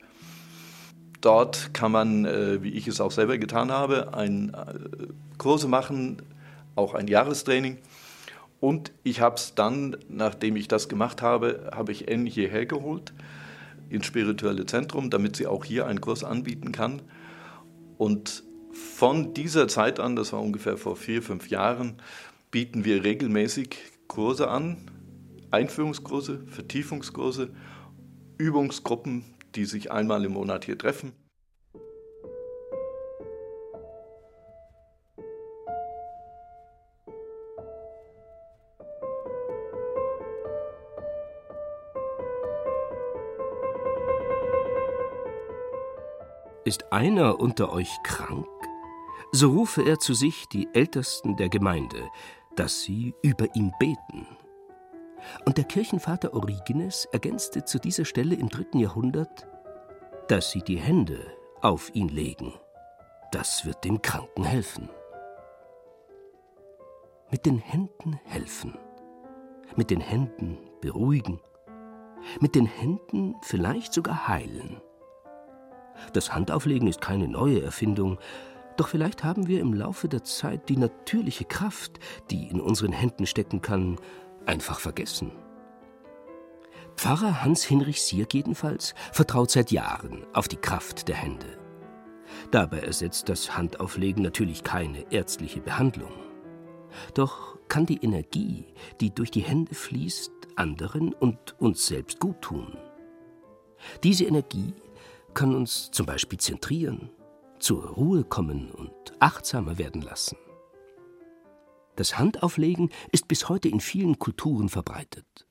Dort 1.20 1.72
kann 1.72 1.92
man, 1.92 2.24
äh, 2.24 2.62
wie 2.62 2.70
ich 2.70 2.88
es 2.88 3.00
auch 3.00 3.12
selber 3.12 3.38
getan 3.38 3.70
habe, 3.70 4.10
äh, 4.16 5.08
Kurse 5.38 5.68
machen, 5.68 6.20
auch 6.74 6.94
ein 6.94 7.06
Jahrestraining. 7.06 7.78
Und 8.62 8.92
ich 9.02 9.20
habe 9.20 9.34
es 9.34 9.56
dann, 9.56 9.96
nachdem 10.08 10.54
ich 10.54 10.68
das 10.68 10.88
gemacht 10.88 11.20
habe, 11.20 11.68
habe 11.74 11.90
ich 11.90 12.06
N 12.06 12.26
hierher 12.26 12.64
geholt 12.64 13.12
ins 13.90 14.06
spirituelle 14.06 14.66
Zentrum, 14.66 15.10
damit 15.10 15.34
sie 15.34 15.48
auch 15.48 15.64
hier 15.64 15.86
einen 15.88 16.00
Kurs 16.00 16.22
anbieten 16.22 16.70
kann. 16.70 17.02
Und 17.98 18.44
von 18.70 19.34
dieser 19.34 19.66
Zeit 19.66 19.98
an, 19.98 20.14
das 20.14 20.32
war 20.32 20.40
ungefähr 20.40 20.76
vor 20.76 20.94
vier, 20.94 21.22
fünf 21.22 21.50
Jahren, 21.50 21.96
bieten 22.52 22.84
wir 22.84 23.02
regelmäßig 23.02 23.78
Kurse 24.06 24.48
an, 24.48 24.76
Einführungskurse, 25.50 26.38
Vertiefungskurse, 26.46 27.50
Übungsgruppen, 28.38 29.24
die 29.56 29.64
sich 29.64 29.90
einmal 29.90 30.24
im 30.24 30.34
Monat 30.34 30.66
hier 30.66 30.78
treffen. 30.78 31.10
Ist 46.72 46.90
einer 46.90 47.38
unter 47.38 47.70
euch 47.70 48.02
krank? 48.02 48.48
So 49.30 49.50
rufe 49.50 49.82
er 49.82 49.98
zu 49.98 50.14
sich 50.14 50.48
die 50.48 50.70
Ältesten 50.72 51.36
der 51.36 51.50
Gemeinde, 51.50 52.08
dass 52.56 52.80
sie 52.80 53.14
über 53.20 53.54
ihn 53.54 53.74
beten. 53.78 54.26
Und 55.44 55.58
der 55.58 55.64
Kirchenvater 55.64 56.32
Origenes 56.32 57.04
ergänzte 57.12 57.66
zu 57.66 57.78
dieser 57.78 58.06
Stelle 58.06 58.36
im 58.36 58.48
dritten 58.48 58.78
Jahrhundert, 58.78 59.46
dass 60.28 60.50
sie 60.50 60.62
die 60.62 60.78
Hände 60.78 61.20
auf 61.60 61.94
ihn 61.94 62.08
legen. 62.08 62.54
Das 63.32 63.66
wird 63.66 63.84
dem 63.84 64.00
Kranken 64.00 64.44
helfen. 64.44 64.88
Mit 67.30 67.44
den 67.44 67.58
Händen 67.58 68.18
helfen. 68.24 68.78
Mit 69.76 69.90
den 69.90 70.00
Händen 70.00 70.56
beruhigen. 70.80 71.38
Mit 72.40 72.54
den 72.54 72.64
Händen 72.64 73.34
vielleicht 73.42 73.92
sogar 73.92 74.26
heilen. 74.26 74.80
Das 76.12 76.34
Handauflegen 76.34 76.88
ist 76.88 77.00
keine 77.00 77.28
neue 77.28 77.62
Erfindung, 77.62 78.18
doch 78.76 78.88
vielleicht 78.88 79.22
haben 79.22 79.48
wir 79.48 79.60
im 79.60 79.74
Laufe 79.74 80.08
der 80.08 80.24
Zeit 80.24 80.68
die 80.68 80.76
natürliche 80.76 81.44
Kraft, 81.44 81.98
die 82.30 82.48
in 82.48 82.60
unseren 82.60 82.92
Händen 82.92 83.26
stecken 83.26 83.60
kann, 83.60 83.98
einfach 84.46 84.80
vergessen. 84.80 85.32
Pfarrer 86.96 87.42
Hans-Hinrich 87.42 88.02
Sierk 88.02 88.34
jedenfalls 88.34 88.94
vertraut 89.12 89.50
seit 89.50 89.70
Jahren 89.70 90.24
auf 90.32 90.48
die 90.48 90.56
Kraft 90.56 91.08
der 91.08 91.16
Hände. 91.16 91.58
Dabei 92.50 92.80
ersetzt 92.80 93.28
das 93.28 93.56
Handauflegen 93.56 94.22
natürlich 94.22 94.62
keine 94.62 95.10
ärztliche 95.12 95.60
Behandlung. 95.60 96.12
Doch 97.14 97.58
kann 97.68 97.86
die 97.86 98.02
Energie, 98.02 98.66
die 99.00 99.14
durch 99.14 99.30
die 99.30 99.40
Hände 99.40 99.74
fließt, 99.74 100.30
anderen 100.56 101.14
und 101.14 101.58
uns 101.58 101.86
selbst 101.86 102.20
gut 102.20 102.40
tun. 102.42 102.76
Diese 104.02 104.24
Energie 104.24 104.74
kann 105.34 105.54
uns 105.54 105.90
zum 105.90 106.06
Beispiel 106.06 106.38
zentrieren, 106.38 107.10
zur 107.58 107.84
Ruhe 107.84 108.24
kommen 108.24 108.70
und 108.70 108.92
achtsamer 109.20 109.78
werden 109.78 110.02
lassen. 110.02 110.36
Das 111.96 112.18
Handauflegen 112.18 112.90
ist 113.12 113.28
bis 113.28 113.48
heute 113.48 113.68
in 113.68 113.80
vielen 113.80 114.18
Kulturen 114.18 114.68
verbreitet. 114.68 115.46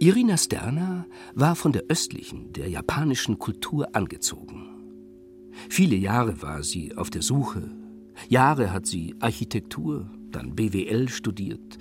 Irina 0.00 0.36
Sterna 0.36 1.06
war 1.34 1.56
von 1.56 1.72
der 1.72 1.84
östlichen, 1.88 2.52
der 2.52 2.68
japanischen 2.68 3.38
Kultur 3.38 3.96
angezogen. 3.96 5.50
Viele 5.68 5.96
Jahre 5.96 6.40
war 6.40 6.62
sie 6.62 6.96
auf 6.96 7.10
der 7.10 7.22
Suche. 7.22 7.68
Jahre 8.28 8.72
hat 8.72 8.86
sie 8.86 9.16
Architektur, 9.18 10.08
dann 10.30 10.54
BWL 10.54 11.08
studiert 11.08 11.78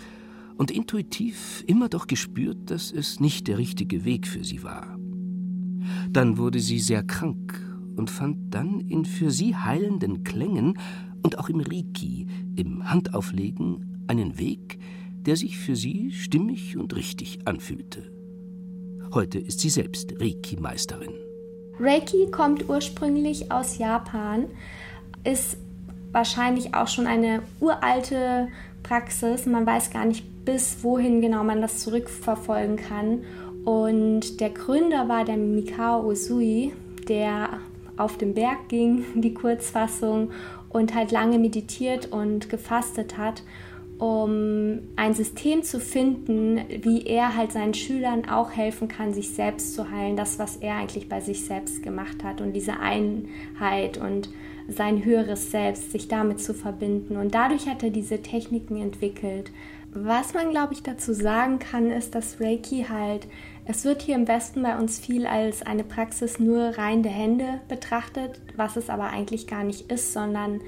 und 0.58 0.72
intuitiv 0.72 1.63
immer 1.67 1.89
doch 1.89 2.08
gespürt, 2.08 2.72
dass 2.72 2.91
es 2.91 3.20
nicht 3.20 3.48
der 3.48 3.58
richtige 3.58 4.06
Weg 4.06 4.28
für 4.28 4.43
sie 4.43 4.63
war. 4.63 4.98
Dann 6.10 6.38
wurde 6.38 6.60
sie 6.60 6.80
sehr 6.80 7.04
krank 7.04 7.62
und 7.96 8.10
fand 8.10 8.54
dann 8.54 8.80
in 8.82 9.06
für 9.06 9.32
sie 9.32 9.56
heilenden 9.56 10.24
Klängen 10.24 10.78
und 11.24 11.39
auch 11.39 11.50
im 11.50 11.60
Reiki, 11.60 12.28
im 12.56 12.89
Handauflegen, 12.89 14.04
einen 14.08 14.38
Weg, 14.38 14.80
der 15.26 15.36
sich 15.36 15.58
für 15.58 15.76
sie 15.76 16.12
stimmig 16.12 16.78
und 16.78 16.96
richtig 16.96 17.39
anfühlte. 17.46 18.12
Heute 19.13 19.39
ist 19.39 19.60
sie 19.60 19.70
selbst 19.70 20.13
Reiki-Meisterin. 20.20 21.13
Reiki 21.80 22.30
kommt 22.32 22.70
ursprünglich 22.70 23.52
aus 23.52 23.78
Japan, 23.78 24.46
ist 25.24 25.58
wahrscheinlich 26.12 26.74
auch 26.74 26.88
schon 26.88 27.08
eine 27.08 27.43
uralte 27.60 28.48
Praxis. 28.84 29.46
Man 29.46 29.65
weiß 29.65 29.91
gar 29.91 30.06
nicht, 30.06 30.24
bis 30.47 30.77
wohin 30.81 31.19
genau 31.19 31.43
man 31.43 31.62
das 31.62 31.79
zurückverfolgen 31.79 32.77
kann. 32.77 33.25
Und 33.65 34.39
der 34.39 34.49
Gründer 34.49 35.10
war 35.10 35.25
der 35.25 35.36
Mikao 35.36 36.07
Usui, 36.07 36.71
der 37.10 37.60
auf 37.97 38.17
den 38.17 38.33
Berg 38.33 38.69
ging, 38.69 39.03
die 39.15 39.33
Kurzfassung, 39.33 40.31
und 40.69 40.95
halt 40.95 41.12
lange 41.12 41.38
meditiert 41.38 42.12
und 42.12 42.49
gefastet 42.49 43.17
hat, 43.17 43.43
um 43.97 44.79
ein 44.95 45.13
System 45.13 45.63
zu 45.63 45.79
finden, 45.79 46.62
wie 46.81 47.05
er 47.05 47.36
halt 47.36 47.51
seinen 47.51 47.73
Schülern 47.73 48.29
auch 48.29 48.51
helfen 48.51 48.88
kann, 48.88 49.13
sich 49.13 49.31
selbst 49.31 49.73
zu 49.73 49.89
heilen, 49.91 50.15
das, 50.15 50.39
was 50.39 50.57
er 50.57 50.75
eigentlich 50.75 51.10
bei 51.10 51.19
sich 51.19 51.43
selbst 51.45 51.83
gemacht 51.83 52.23
hat 52.23 52.39
und 52.39 52.53
diese 52.53 52.79
Einheit 52.79 53.97
und 53.97 54.29
sein 54.69 55.03
höheres 55.03 55.51
Selbst, 55.51 55.91
sich 55.91 56.07
damit 56.07 56.39
zu 56.39 56.53
verbinden. 56.53 57.17
Und 57.17 57.33
dadurch 57.33 57.67
hat 57.67 57.83
er 57.83 57.89
diese 57.89 58.21
Techniken 58.21 58.77
entwickelt. 58.77 59.51
Was 60.03 60.36
man, 60.36 60.51
glaube 60.51 60.73
ich, 60.73 60.83
dazu 60.83 61.12
sagen 61.12 61.57
kann, 61.57 61.89
ist, 61.89 62.13
dass 62.13 62.39
Reiki 62.39 62.86
halt, 62.88 63.27
es 63.65 63.83
wird 63.83 64.03
hier 64.03 64.15
im 64.15 64.27
Westen 64.27 64.62
bei 64.62 64.77
uns 64.77 64.99
viel 64.99 65.25
als 65.25 65.63
eine 65.63 65.83
Praxis 65.83 66.38
nur 66.39 66.77
rein 66.77 67.01
der 67.01 67.12
Hände 67.12 67.62
betrachtet, 67.67 68.39
was 68.55 68.75
es 68.75 68.91
aber 68.91 69.05
eigentlich 69.05 69.47
gar 69.47 69.63
nicht 69.63 69.91
ist, 69.91 70.13
sondern 70.13 70.62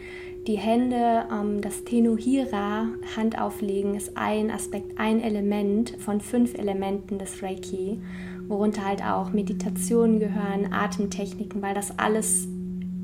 die 0.48 0.58
Hände, 0.58 1.28
ähm, 1.32 1.62
das 1.62 1.84
Tenohira, 1.84 2.88
Handauflegen, 3.16 3.94
ist 3.94 4.18
ein 4.18 4.50
Aspekt, 4.50 5.00
ein 5.00 5.22
Element 5.22 5.96
von 6.00 6.22
fünf 6.22 6.56
Elementen 6.56 7.20
des 7.20 7.44
Reiki, 7.44 8.02
worunter 8.48 8.84
halt 8.84 9.04
auch 9.04 9.32
Meditationen 9.32 10.20
gehören, 10.20 10.74
Atemtechniken, 10.74 11.62
weil 11.62 11.76
das 11.76 12.00
alles 12.00 12.48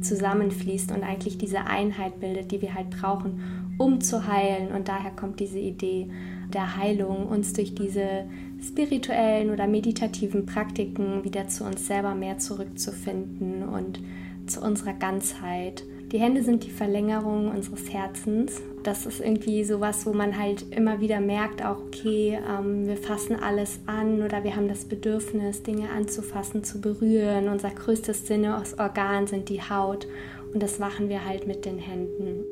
zusammenfließt 0.01 0.91
und 0.91 1.03
eigentlich 1.03 1.37
diese 1.37 1.65
Einheit 1.65 2.19
bildet, 2.19 2.51
die 2.51 2.61
wir 2.61 2.73
halt 2.73 2.89
brauchen, 2.89 3.64
um 3.77 4.01
zu 4.01 4.27
heilen. 4.27 4.69
Und 4.69 4.87
daher 4.87 5.11
kommt 5.11 5.39
diese 5.39 5.59
Idee 5.59 6.09
der 6.53 6.77
Heilung, 6.77 7.27
uns 7.27 7.53
durch 7.53 7.75
diese 7.75 8.25
spirituellen 8.61 9.51
oder 9.51 9.67
meditativen 9.67 10.45
Praktiken 10.45 11.23
wieder 11.23 11.47
zu 11.47 11.63
uns 11.63 11.87
selber 11.87 12.15
mehr 12.15 12.37
zurückzufinden 12.37 13.63
und 13.63 13.99
zu 14.47 14.61
unserer 14.61 14.93
Ganzheit. 14.93 15.83
Die 16.11 16.19
Hände 16.19 16.43
sind 16.43 16.63
die 16.63 16.69
Verlängerung 16.69 17.49
unseres 17.49 17.91
Herzens. 17.91 18.61
Das 18.83 19.05
ist 19.05 19.19
irgendwie 19.19 19.63
sowas, 19.63 20.05
wo 20.05 20.13
man 20.13 20.37
halt 20.37 20.63
immer 20.71 21.01
wieder 21.01 21.19
merkt, 21.19 21.65
auch 21.65 21.79
okay, 21.79 22.39
ähm, 22.47 22.87
wir 22.87 22.97
fassen 22.97 23.35
alles 23.35 23.79
an 23.87 24.21
oder 24.21 24.43
wir 24.43 24.55
haben 24.55 24.67
das 24.67 24.85
Bedürfnis, 24.85 25.63
Dinge 25.63 25.89
anzufassen, 25.89 26.63
zu 26.63 26.79
berühren. 26.79 27.49
Unser 27.49 27.71
größtes 27.71 28.27
Sinnesorgan 28.27 29.25
sind 29.25 29.49
die 29.49 29.61
Haut 29.61 30.07
und 30.53 30.61
das 30.61 30.77
machen 30.77 31.09
wir 31.09 31.25
halt 31.25 31.47
mit 31.47 31.65
den 31.65 31.79
Händen. 31.79 32.45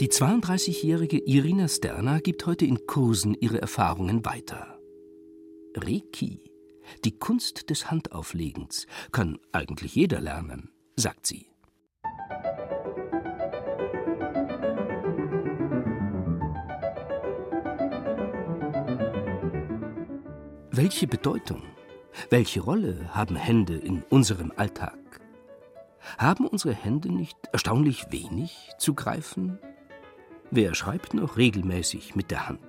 Die 0.00 0.10
32-jährige 0.10 1.18
Irina 1.18 1.66
Sterna 1.66 2.20
gibt 2.20 2.46
heute 2.46 2.64
in 2.64 2.86
Kursen 2.86 3.34
ihre 3.34 3.60
Erfahrungen 3.60 4.24
weiter. 4.24 4.78
Reiki, 5.76 6.52
die 7.04 7.18
Kunst 7.18 7.68
des 7.68 7.90
Handauflegens, 7.90 8.86
kann 9.10 9.40
eigentlich 9.50 9.96
jeder 9.96 10.20
lernen, 10.20 10.70
sagt 10.94 11.26
sie. 11.26 11.50
Welche 20.70 21.08
Bedeutung, 21.08 21.64
welche 22.30 22.60
Rolle 22.60 23.16
haben 23.16 23.34
Hände 23.34 23.76
in 23.76 24.04
unserem 24.10 24.52
Alltag? 24.54 24.96
Haben 26.18 26.46
unsere 26.46 26.72
Hände 26.72 27.12
nicht 27.12 27.36
erstaunlich 27.50 28.12
wenig 28.12 28.70
zu 28.78 28.94
greifen? 28.94 29.58
Wer 30.50 30.74
schreibt 30.74 31.12
noch 31.14 31.36
regelmäßig 31.36 32.14
mit 32.14 32.30
der 32.30 32.48
Hand? 32.48 32.60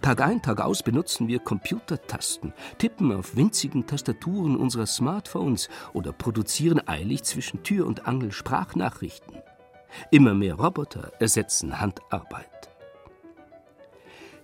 Tag 0.00 0.20
ein, 0.20 0.42
Tag 0.42 0.60
aus 0.60 0.82
benutzen 0.82 1.28
wir 1.28 1.38
Computertasten, 1.38 2.52
tippen 2.78 3.12
auf 3.12 3.36
winzigen 3.36 3.86
Tastaturen 3.86 4.56
unserer 4.56 4.86
Smartphones 4.86 5.68
oder 5.92 6.12
produzieren 6.12 6.86
eilig 6.86 7.22
zwischen 7.24 7.62
Tür 7.62 7.86
und 7.86 8.06
Angel 8.06 8.32
Sprachnachrichten. 8.32 9.36
Immer 10.10 10.34
mehr 10.34 10.54
Roboter 10.54 11.12
ersetzen 11.18 11.80
Handarbeit. 11.80 12.46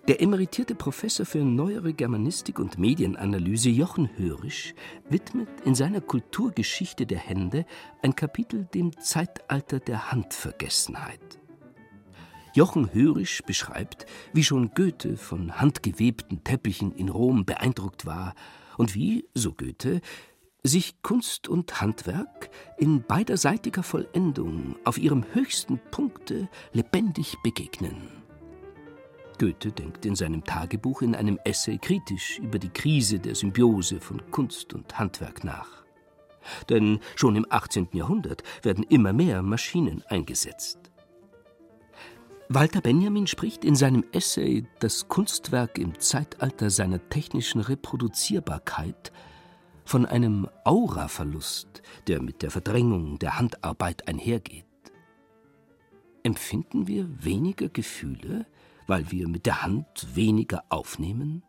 Der 0.09 0.21
emeritierte 0.21 0.75
Professor 0.75 1.27
für 1.27 1.45
neuere 1.45 1.93
Germanistik 1.93 2.59
und 2.59 2.79
Medienanalyse 2.79 3.71
Jochen 3.71 4.11
Hörisch 4.17 4.75
widmet 5.09 5.49
in 5.65 5.75
seiner 5.75 6.01
Kulturgeschichte 6.01 7.07
der 7.07 7.19
Hände 7.19 7.67
ein 8.03 8.15
Kapitel 8.15 8.67
dem 8.73 8.97
Zeitalter 9.01 9.81
der 9.81 10.13
Handvergessenheit. 10.13 11.41
Jochen 12.57 12.95
Hörisch 12.95 13.43
beschreibt, 13.43 14.07
wie 14.33 14.43
schon 14.43 14.71
Goethe 14.73 15.19
von 15.19 15.61
handgewebten 15.61 16.43
Teppichen 16.43 16.91
in 16.93 17.11
Rom 17.11 17.45
beeindruckt 17.45 18.07
war 18.07 18.35
und 18.79 18.95
wie, 18.95 19.29
so 19.35 19.53
Goethe, 19.53 20.01
sich 20.63 21.03
Kunst 21.03 21.49
und 21.49 21.83
Handwerk 21.83 22.49
in 22.79 23.03
beiderseitiger 23.03 23.83
Vollendung 23.83 24.77
auf 24.85 24.97
ihrem 24.97 25.27
höchsten 25.35 25.79
Punkte 25.91 26.49
lebendig 26.73 27.37
begegnen. 27.43 28.09
Goethe 29.39 29.71
denkt 29.71 30.07
in 30.07 30.17
seinem 30.17 30.43
Tagebuch 30.43 31.03
in 31.03 31.15
einem 31.15 31.39
Essay 31.45 31.77
kritisch 31.77 32.39
über 32.39 32.59
die 32.59 32.71
Krise 32.71 33.19
der 33.19 33.35
Symbiose 33.35 34.01
von 34.01 34.31
Kunst 34.31 34.73
und 34.73 34.99
Handwerk 34.99 35.45
nach. 35.45 35.85
Denn 36.71 37.01
schon 37.17 37.37
im 37.37 37.45
18. 37.51 37.89
Jahrhundert 37.93 38.43
werden 38.63 38.83
immer 38.85 39.13
mehr 39.13 39.43
Maschinen 39.43 40.03
eingesetzt. 40.09 40.86
Walter 42.49 42.81
Benjamin 42.81 43.27
spricht 43.27 43.65
in 43.65 43.75
seinem 43.75 44.05
Essay 44.13 44.65
Das 44.79 45.09
Kunstwerk 45.09 45.79
im 45.79 45.99
Zeitalter 45.99 46.71
seiner 46.71 47.09
technischen 47.09 47.61
Reproduzierbarkeit 47.61 49.11
von 49.85 50.07
einem 50.07 50.49
Auraverlust, 50.63 51.83
der 52.07 52.23
mit 52.23 52.43
der 52.43 52.53
Verdrängung 52.53 53.19
der 53.19 53.41
Handarbeit 53.41 54.07
einhergeht. 54.07 54.65
Empfinden 56.23 56.87
wir 56.87 57.09
weniger 57.25 57.69
Gefühle, 57.69 58.47
weil 58.87 59.11
wir 59.11 59.27
mit 59.29 59.47
der 59.47 59.63
Hand 59.63 60.15
weniger 60.15 60.63
aufnehmen? 60.69 61.43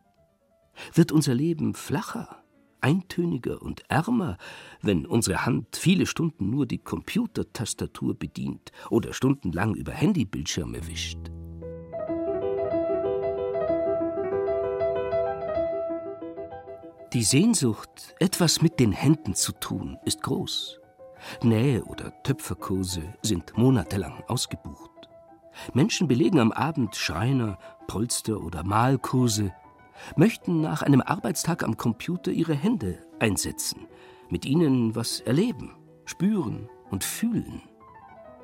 Wird 0.94 1.12
unser 1.12 1.34
Leben 1.34 1.74
flacher, 1.74 2.42
eintöniger 2.80 3.62
und 3.62 3.82
ärmer, 3.88 4.38
wenn 4.82 5.06
unsere 5.06 5.44
Hand 5.44 5.76
viele 5.76 6.06
Stunden 6.06 6.50
nur 6.50 6.66
die 6.66 6.78
Computertastatur 6.78 8.14
bedient 8.14 8.72
oder 8.90 9.12
stundenlang 9.12 9.74
über 9.74 9.92
Handybildschirme 9.92 10.86
wischt? 10.86 11.18
Die 17.14 17.22
Sehnsucht, 17.22 18.14
etwas 18.20 18.60
mit 18.60 18.78
den 18.78 18.92
Händen 18.92 19.34
zu 19.34 19.52
tun, 19.52 19.96
ist 20.04 20.22
groß. 20.22 20.78
Nähe- 21.42 21.84
oder 21.84 22.12
Töpferkurse 22.22 23.02
sind 23.22 23.56
monatelang 23.56 24.22
ausgebucht. 24.28 24.90
Menschen 25.72 26.06
belegen 26.06 26.38
am 26.38 26.52
Abend 26.52 26.94
Schreiner, 26.96 27.58
Polster- 27.86 28.40
oder 28.40 28.62
Malkurse, 28.62 29.52
möchten 30.16 30.60
nach 30.60 30.82
einem 30.82 31.00
Arbeitstag 31.00 31.62
am 31.62 31.76
Computer 31.76 32.30
ihre 32.30 32.54
Hände 32.54 32.98
einsetzen, 33.18 33.86
mit 34.28 34.44
ihnen 34.44 34.94
was 34.94 35.20
erleben, 35.20 35.74
spüren 36.04 36.68
und 36.90 37.04
fühlen, 37.04 37.62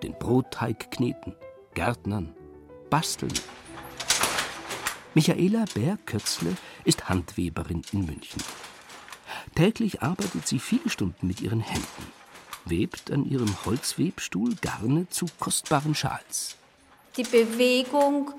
den 0.02 0.18
Brotteig 0.18 0.90
kneten, 0.90 1.34
Gärtnern, 1.74 2.34
basteln. 2.90 3.32
Michaela 5.14 5.64
Bär-Kötzle 5.74 6.56
ist 6.84 7.08
Handweberin 7.08 7.82
in 7.92 8.04
München. 8.04 8.42
Täglich 9.54 10.02
arbeitet 10.02 10.46
sie 10.46 10.58
viele 10.58 10.90
Stunden 10.90 11.26
mit 11.26 11.40
ihren 11.40 11.60
Händen, 11.60 12.12
webt 12.64 13.10
an 13.10 13.24
ihrem 13.24 13.64
Holzwebstuhl 13.64 14.54
Garne 14.60 15.08
zu 15.08 15.26
kostbaren 15.38 15.94
Schals. 15.94 16.56
Die 17.16 17.22
Bewegung 17.22 18.32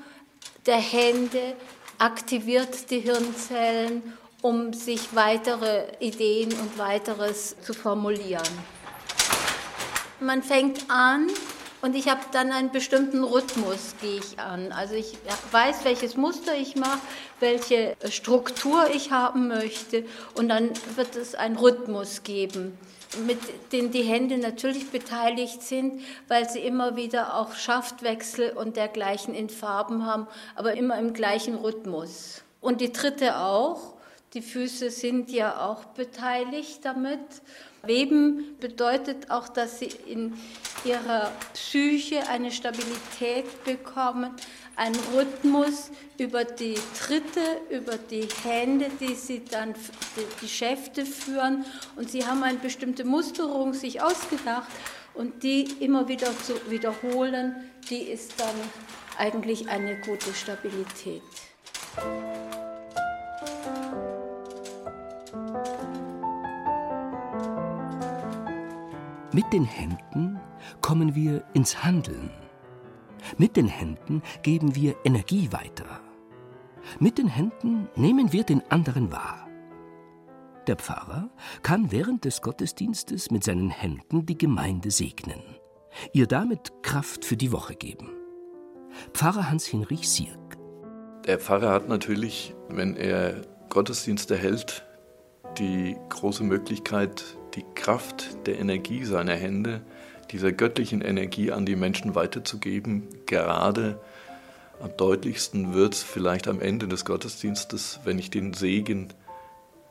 der 0.65 0.77
Hände 0.77 1.55
aktiviert 1.97 2.89
die 2.91 2.99
Hirnzellen, 2.99 4.13
um 4.41 4.73
sich 4.73 5.15
weitere 5.15 5.85
Ideen 5.99 6.53
und 6.53 6.77
weiteres 6.77 7.55
zu 7.61 7.73
formulieren. 7.73 8.43
Man 10.19 10.43
fängt 10.43 10.89
an 10.89 11.27
und 11.81 11.95
ich 11.95 12.07
habe 12.07 12.21
dann 12.31 12.51
einen 12.51 12.71
bestimmten 12.71 13.23
Rhythmus, 13.23 13.95
gehe 14.01 14.19
ich 14.19 14.39
an. 14.39 14.71
Also 14.71 14.95
ich 14.95 15.17
weiß, 15.51 15.83
welches 15.83 16.15
Muster 16.15 16.55
ich 16.55 16.75
mache, 16.75 16.99
welche 17.39 17.95
Struktur 18.09 18.89
ich 18.93 19.11
haben 19.11 19.47
möchte 19.47 20.05
und 20.35 20.49
dann 20.49 20.71
wird 20.95 21.15
es 21.15 21.35
einen 21.35 21.57
Rhythmus 21.57 22.23
geben 22.23 22.77
mit 23.25 23.39
denen 23.71 23.91
die 23.91 24.03
Hände 24.03 24.37
natürlich 24.37 24.89
beteiligt 24.89 25.61
sind, 25.61 26.01
weil 26.27 26.49
sie 26.49 26.59
immer 26.59 26.95
wieder 26.95 27.35
auch 27.35 27.53
Schaftwechsel 27.53 28.51
und 28.51 28.75
dergleichen 28.77 29.33
in 29.33 29.49
Farben 29.49 30.05
haben, 30.05 30.27
aber 30.55 30.73
immer 30.73 30.97
im 30.99 31.13
gleichen 31.13 31.55
Rhythmus. 31.55 32.43
Und 32.61 32.81
die 32.81 32.91
dritte 32.91 33.37
auch, 33.39 33.95
die 34.33 34.41
Füße 34.41 34.89
sind 34.89 35.31
ja 35.31 35.65
auch 35.65 35.85
beteiligt 35.85 36.83
damit. 36.83 37.19
Weben 37.87 38.57
bedeutet 38.59 39.31
auch, 39.31 39.47
dass 39.47 39.79
sie 39.79 39.89
in 40.07 40.33
ihrer 40.83 41.31
Psyche 41.53 42.27
eine 42.29 42.51
Stabilität 42.51 43.63
bekommen, 43.63 44.31
einen 44.75 44.97
Rhythmus 45.13 45.89
über 46.17 46.43
die 46.43 46.75
Tritte, 46.99 47.41
über 47.69 47.97
die 47.97 48.27
Hände, 48.43 48.89
die 48.99 49.15
sie 49.15 49.43
dann 49.43 49.73
die 50.17 50.45
Geschäfte 50.45 51.05
führen. 51.05 51.65
Und 51.95 52.09
sie 52.09 52.25
haben 52.25 52.43
eine 52.43 52.59
bestimmte 52.59 53.05
Musterung 53.05 53.73
sich 53.73 54.01
ausgedacht 54.01 54.69
und 55.13 55.43
die 55.43 55.63
immer 55.79 56.07
wieder 56.07 56.27
zu 56.39 56.53
wiederholen, 56.69 57.55
die 57.89 58.01
ist 58.01 58.39
dann 58.39 58.55
eigentlich 59.17 59.69
eine 59.69 59.99
gute 60.01 60.33
Stabilität. 60.33 61.21
Mit 69.35 69.51
den 69.51 69.65
Händen 69.65 70.39
kommen 70.79 71.13
wir 71.13 71.43
ins 71.53 71.83
Handeln. 71.83 72.29
Mit 73.37 73.57
den 73.57 73.67
Händen 73.67 74.21
geben 74.43 74.75
wir 74.75 74.95
Energie 75.03 75.51
weiter. 75.51 75.99
Mit 77.01 77.17
den 77.17 77.27
Händen 77.27 77.89
nehmen 77.97 78.31
wir 78.31 78.45
den 78.45 78.63
anderen 78.71 79.11
wahr. 79.11 79.45
Der 80.67 80.77
Pfarrer 80.77 81.29
kann 81.63 81.91
während 81.91 82.23
des 82.23 82.41
Gottesdienstes 82.41 83.29
mit 83.29 83.43
seinen 83.43 83.69
Händen 83.71 84.25
die 84.25 84.37
Gemeinde 84.37 84.89
segnen, 84.89 85.41
ihr 86.13 86.27
damit 86.27 86.71
Kraft 86.81 87.25
für 87.25 87.35
die 87.35 87.51
Woche 87.51 87.75
geben. 87.75 88.11
Pfarrer 89.11 89.49
Hans-Hinrich 89.49 90.07
Sierk. 90.07 90.55
Der 91.25 91.39
Pfarrer 91.39 91.73
hat 91.73 91.89
natürlich, 91.89 92.55
wenn 92.69 92.95
er 92.95 93.41
Gottesdienste 93.67 94.37
hält, 94.37 94.85
die 95.57 95.97
große 96.07 96.45
Möglichkeit, 96.45 97.37
die 97.55 97.65
Kraft 97.75 98.47
der 98.47 98.59
Energie 98.59 99.05
seiner 99.05 99.35
Hände, 99.35 99.81
dieser 100.31 100.51
göttlichen 100.51 101.01
Energie 101.01 101.51
an 101.51 101.65
die 101.65 101.75
Menschen 101.75 102.15
weiterzugeben. 102.15 103.07
Gerade 103.25 103.99
am 104.81 104.95
deutlichsten 104.97 105.73
wird 105.73 105.93
es 105.93 106.03
vielleicht 106.03 106.47
am 106.47 106.59
Ende 106.59 106.87
des 106.87 107.05
Gottesdienstes, 107.05 107.99
wenn 108.03 108.19
ich 108.19 108.29
den 108.29 108.53
Segen 108.53 109.09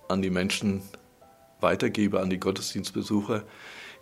an 0.09 0.21
die 0.21 0.31
Menschen 0.31 0.83
weitergebe, 1.61 2.21
an 2.21 2.31
die 2.31 2.39
Gottesdienstbesucher, 2.39 3.45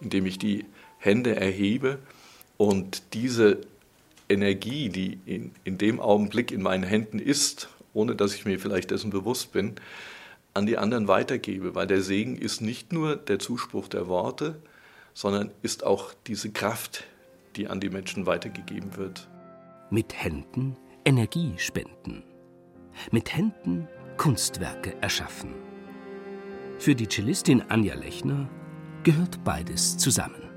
indem 0.01 0.27
ich 0.27 0.38
die 0.38 0.64
Hände 0.98 1.37
erhebe 1.37 1.98
und 2.57 3.14
diese 3.14 3.59
Energie, 4.29 4.88
die 4.88 5.18
in, 5.27 5.53
in 5.64 5.79
dem 5.79 6.01
Augenblick 6.01 6.51
in 6.51 6.62
meinen 6.62 6.85
Händen 6.85 7.18
ist, 7.18 7.68
ohne 7.92 8.16
dass 8.16 8.35
ich 8.35 8.44
mir 8.44 8.59
vielleicht 8.59 8.90
dessen 8.90 9.11
bewusst 9.11 9.53
bin, 9.53 9.75
an 10.54 10.66
die 10.66 10.78
anderen 10.78 11.08
weitergebe, 11.08 11.74
weil 11.74 11.86
der 11.86 12.02
Segen 12.02 12.36
ist 12.36 12.60
nicht 12.60 12.92
nur 12.92 13.16
der 13.16 13.38
Zuspruch 13.38 13.88
der 13.88 14.08
Worte, 14.08 14.60
sondern 15.14 15.50
ist 15.62 15.84
auch 15.84 16.14
diese 16.26 16.50
Kraft, 16.50 17.04
die 17.56 17.68
an 17.68 17.80
die 17.80 17.90
Menschen 17.90 18.26
weitergegeben 18.26 18.96
wird. 18.96 19.28
Mit 19.90 20.14
Händen 20.22 20.76
Energie 21.04 21.54
spenden. 21.56 22.22
Mit 23.10 23.34
Händen 23.34 23.88
Kunstwerke 24.16 24.94
erschaffen. 25.00 25.54
Für 26.78 26.94
die 26.94 27.08
Cellistin 27.08 27.62
Anja 27.68 27.94
Lechner 27.94 28.48
gehört 29.02 29.42
beides 29.44 29.96
zusammen. 29.96 30.48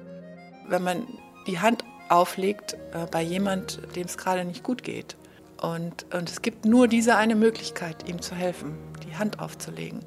Wenn 0.67 0.84
man 0.84 1.08
die 1.47 1.60
Hand 1.60 1.84
auflegt 2.10 2.73
äh, 2.93 3.08
bei 3.10 3.21
jemand, 3.21 3.81
dem 3.95 4.05
es 4.05 4.17
gerade 4.17 4.45
nicht 4.45 4.63
gut 4.63 4.84
geht, 4.84 5.15
und, 5.62 6.05
und 6.13 6.29
es 6.29 6.41
gibt 6.41 6.65
nur 6.65 6.88
diese 6.88 7.15
eine 7.15 7.36
Möglichkeit, 7.36 8.08
ihm 8.10 8.21
zu 8.21 8.36
helfen, 8.36 8.77
die 9.15 9.19
Hand 9.19 9.39
aufzulegen. 9.39 10.01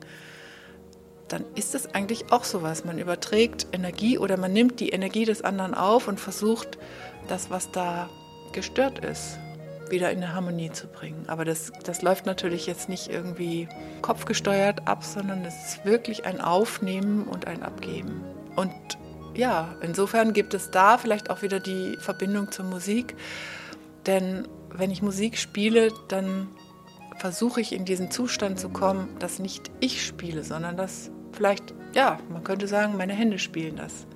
Dann 1.28 1.44
ist 1.54 1.74
es 1.74 1.94
eigentlich 1.94 2.32
auch 2.32 2.44
sowas. 2.44 2.84
Man 2.84 2.98
überträgt 2.98 3.66
Energie 3.72 4.18
oder 4.18 4.36
man 4.36 4.52
nimmt 4.52 4.80
die 4.80 4.90
Energie 4.90 5.24
des 5.24 5.42
anderen 5.42 5.74
auf 5.74 6.08
und 6.08 6.20
versucht, 6.20 6.78
das, 7.28 7.50
was 7.50 7.70
da 7.70 8.08
gestört 8.52 9.04
ist, 9.04 9.38
wieder 9.90 10.10
in 10.10 10.18
eine 10.18 10.34
Harmonie 10.34 10.70
zu 10.70 10.86
bringen. 10.86 11.24
Aber 11.26 11.44
das, 11.44 11.70
das 11.84 12.02
läuft 12.02 12.24
natürlich 12.24 12.66
jetzt 12.66 12.88
nicht 12.88 13.08
irgendwie 13.08 13.68
kopfgesteuert 14.00 14.88
ab, 14.88 15.04
sondern 15.04 15.44
es 15.44 15.54
ist 15.66 15.84
wirklich 15.84 16.24
ein 16.24 16.40
Aufnehmen 16.40 17.24
und 17.24 17.46
ein 17.46 17.62
Abgeben. 17.62 18.22
Und 18.56 18.72
ja, 19.34 19.76
insofern 19.82 20.32
gibt 20.32 20.54
es 20.54 20.70
da 20.70 20.96
vielleicht 20.98 21.30
auch 21.30 21.42
wieder 21.42 21.60
die 21.60 21.96
Verbindung 22.00 22.50
zur 22.50 22.64
Musik. 22.64 23.14
Denn 24.06 24.48
wenn 24.70 24.90
ich 24.90 25.02
Musik 25.02 25.36
spiele, 25.36 25.92
dann 26.08 26.48
versuche 27.18 27.60
ich 27.60 27.72
in 27.72 27.84
diesen 27.84 28.10
Zustand 28.10 28.58
zu 28.58 28.68
kommen, 28.68 29.08
dass 29.18 29.38
nicht 29.38 29.70
ich 29.80 30.04
spiele, 30.04 30.44
sondern 30.44 30.76
dass 30.76 31.10
vielleicht, 31.32 31.74
ja, 31.94 32.18
man 32.30 32.44
könnte 32.44 32.68
sagen, 32.68 32.96
meine 32.96 33.12
Hände 33.12 33.38
spielen 33.38 33.76
das. 33.76 34.06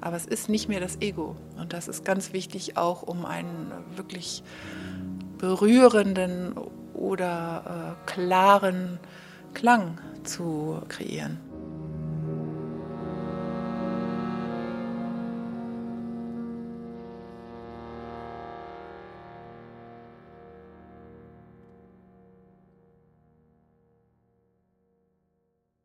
Aber 0.00 0.16
es 0.16 0.26
ist 0.26 0.48
nicht 0.48 0.68
mehr 0.68 0.80
das 0.80 1.00
Ego. 1.00 1.36
Und 1.56 1.72
das 1.72 1.88
ist 1.88 2.04
ganz 2.04 2.32
wichtig 2.32 2.76
auch, 2.76 3.02
um 3.02 3.24
einen 3.24 3.72
wirklich 3.96 4.42
berührenden 5.38 6.54
oder 6.94 7.96
äh, 8.06 8.10
klaren 8.10 8.98
Klang 9.54 9.98
zu 10.24 10.80
kreieren. 10.88 11.38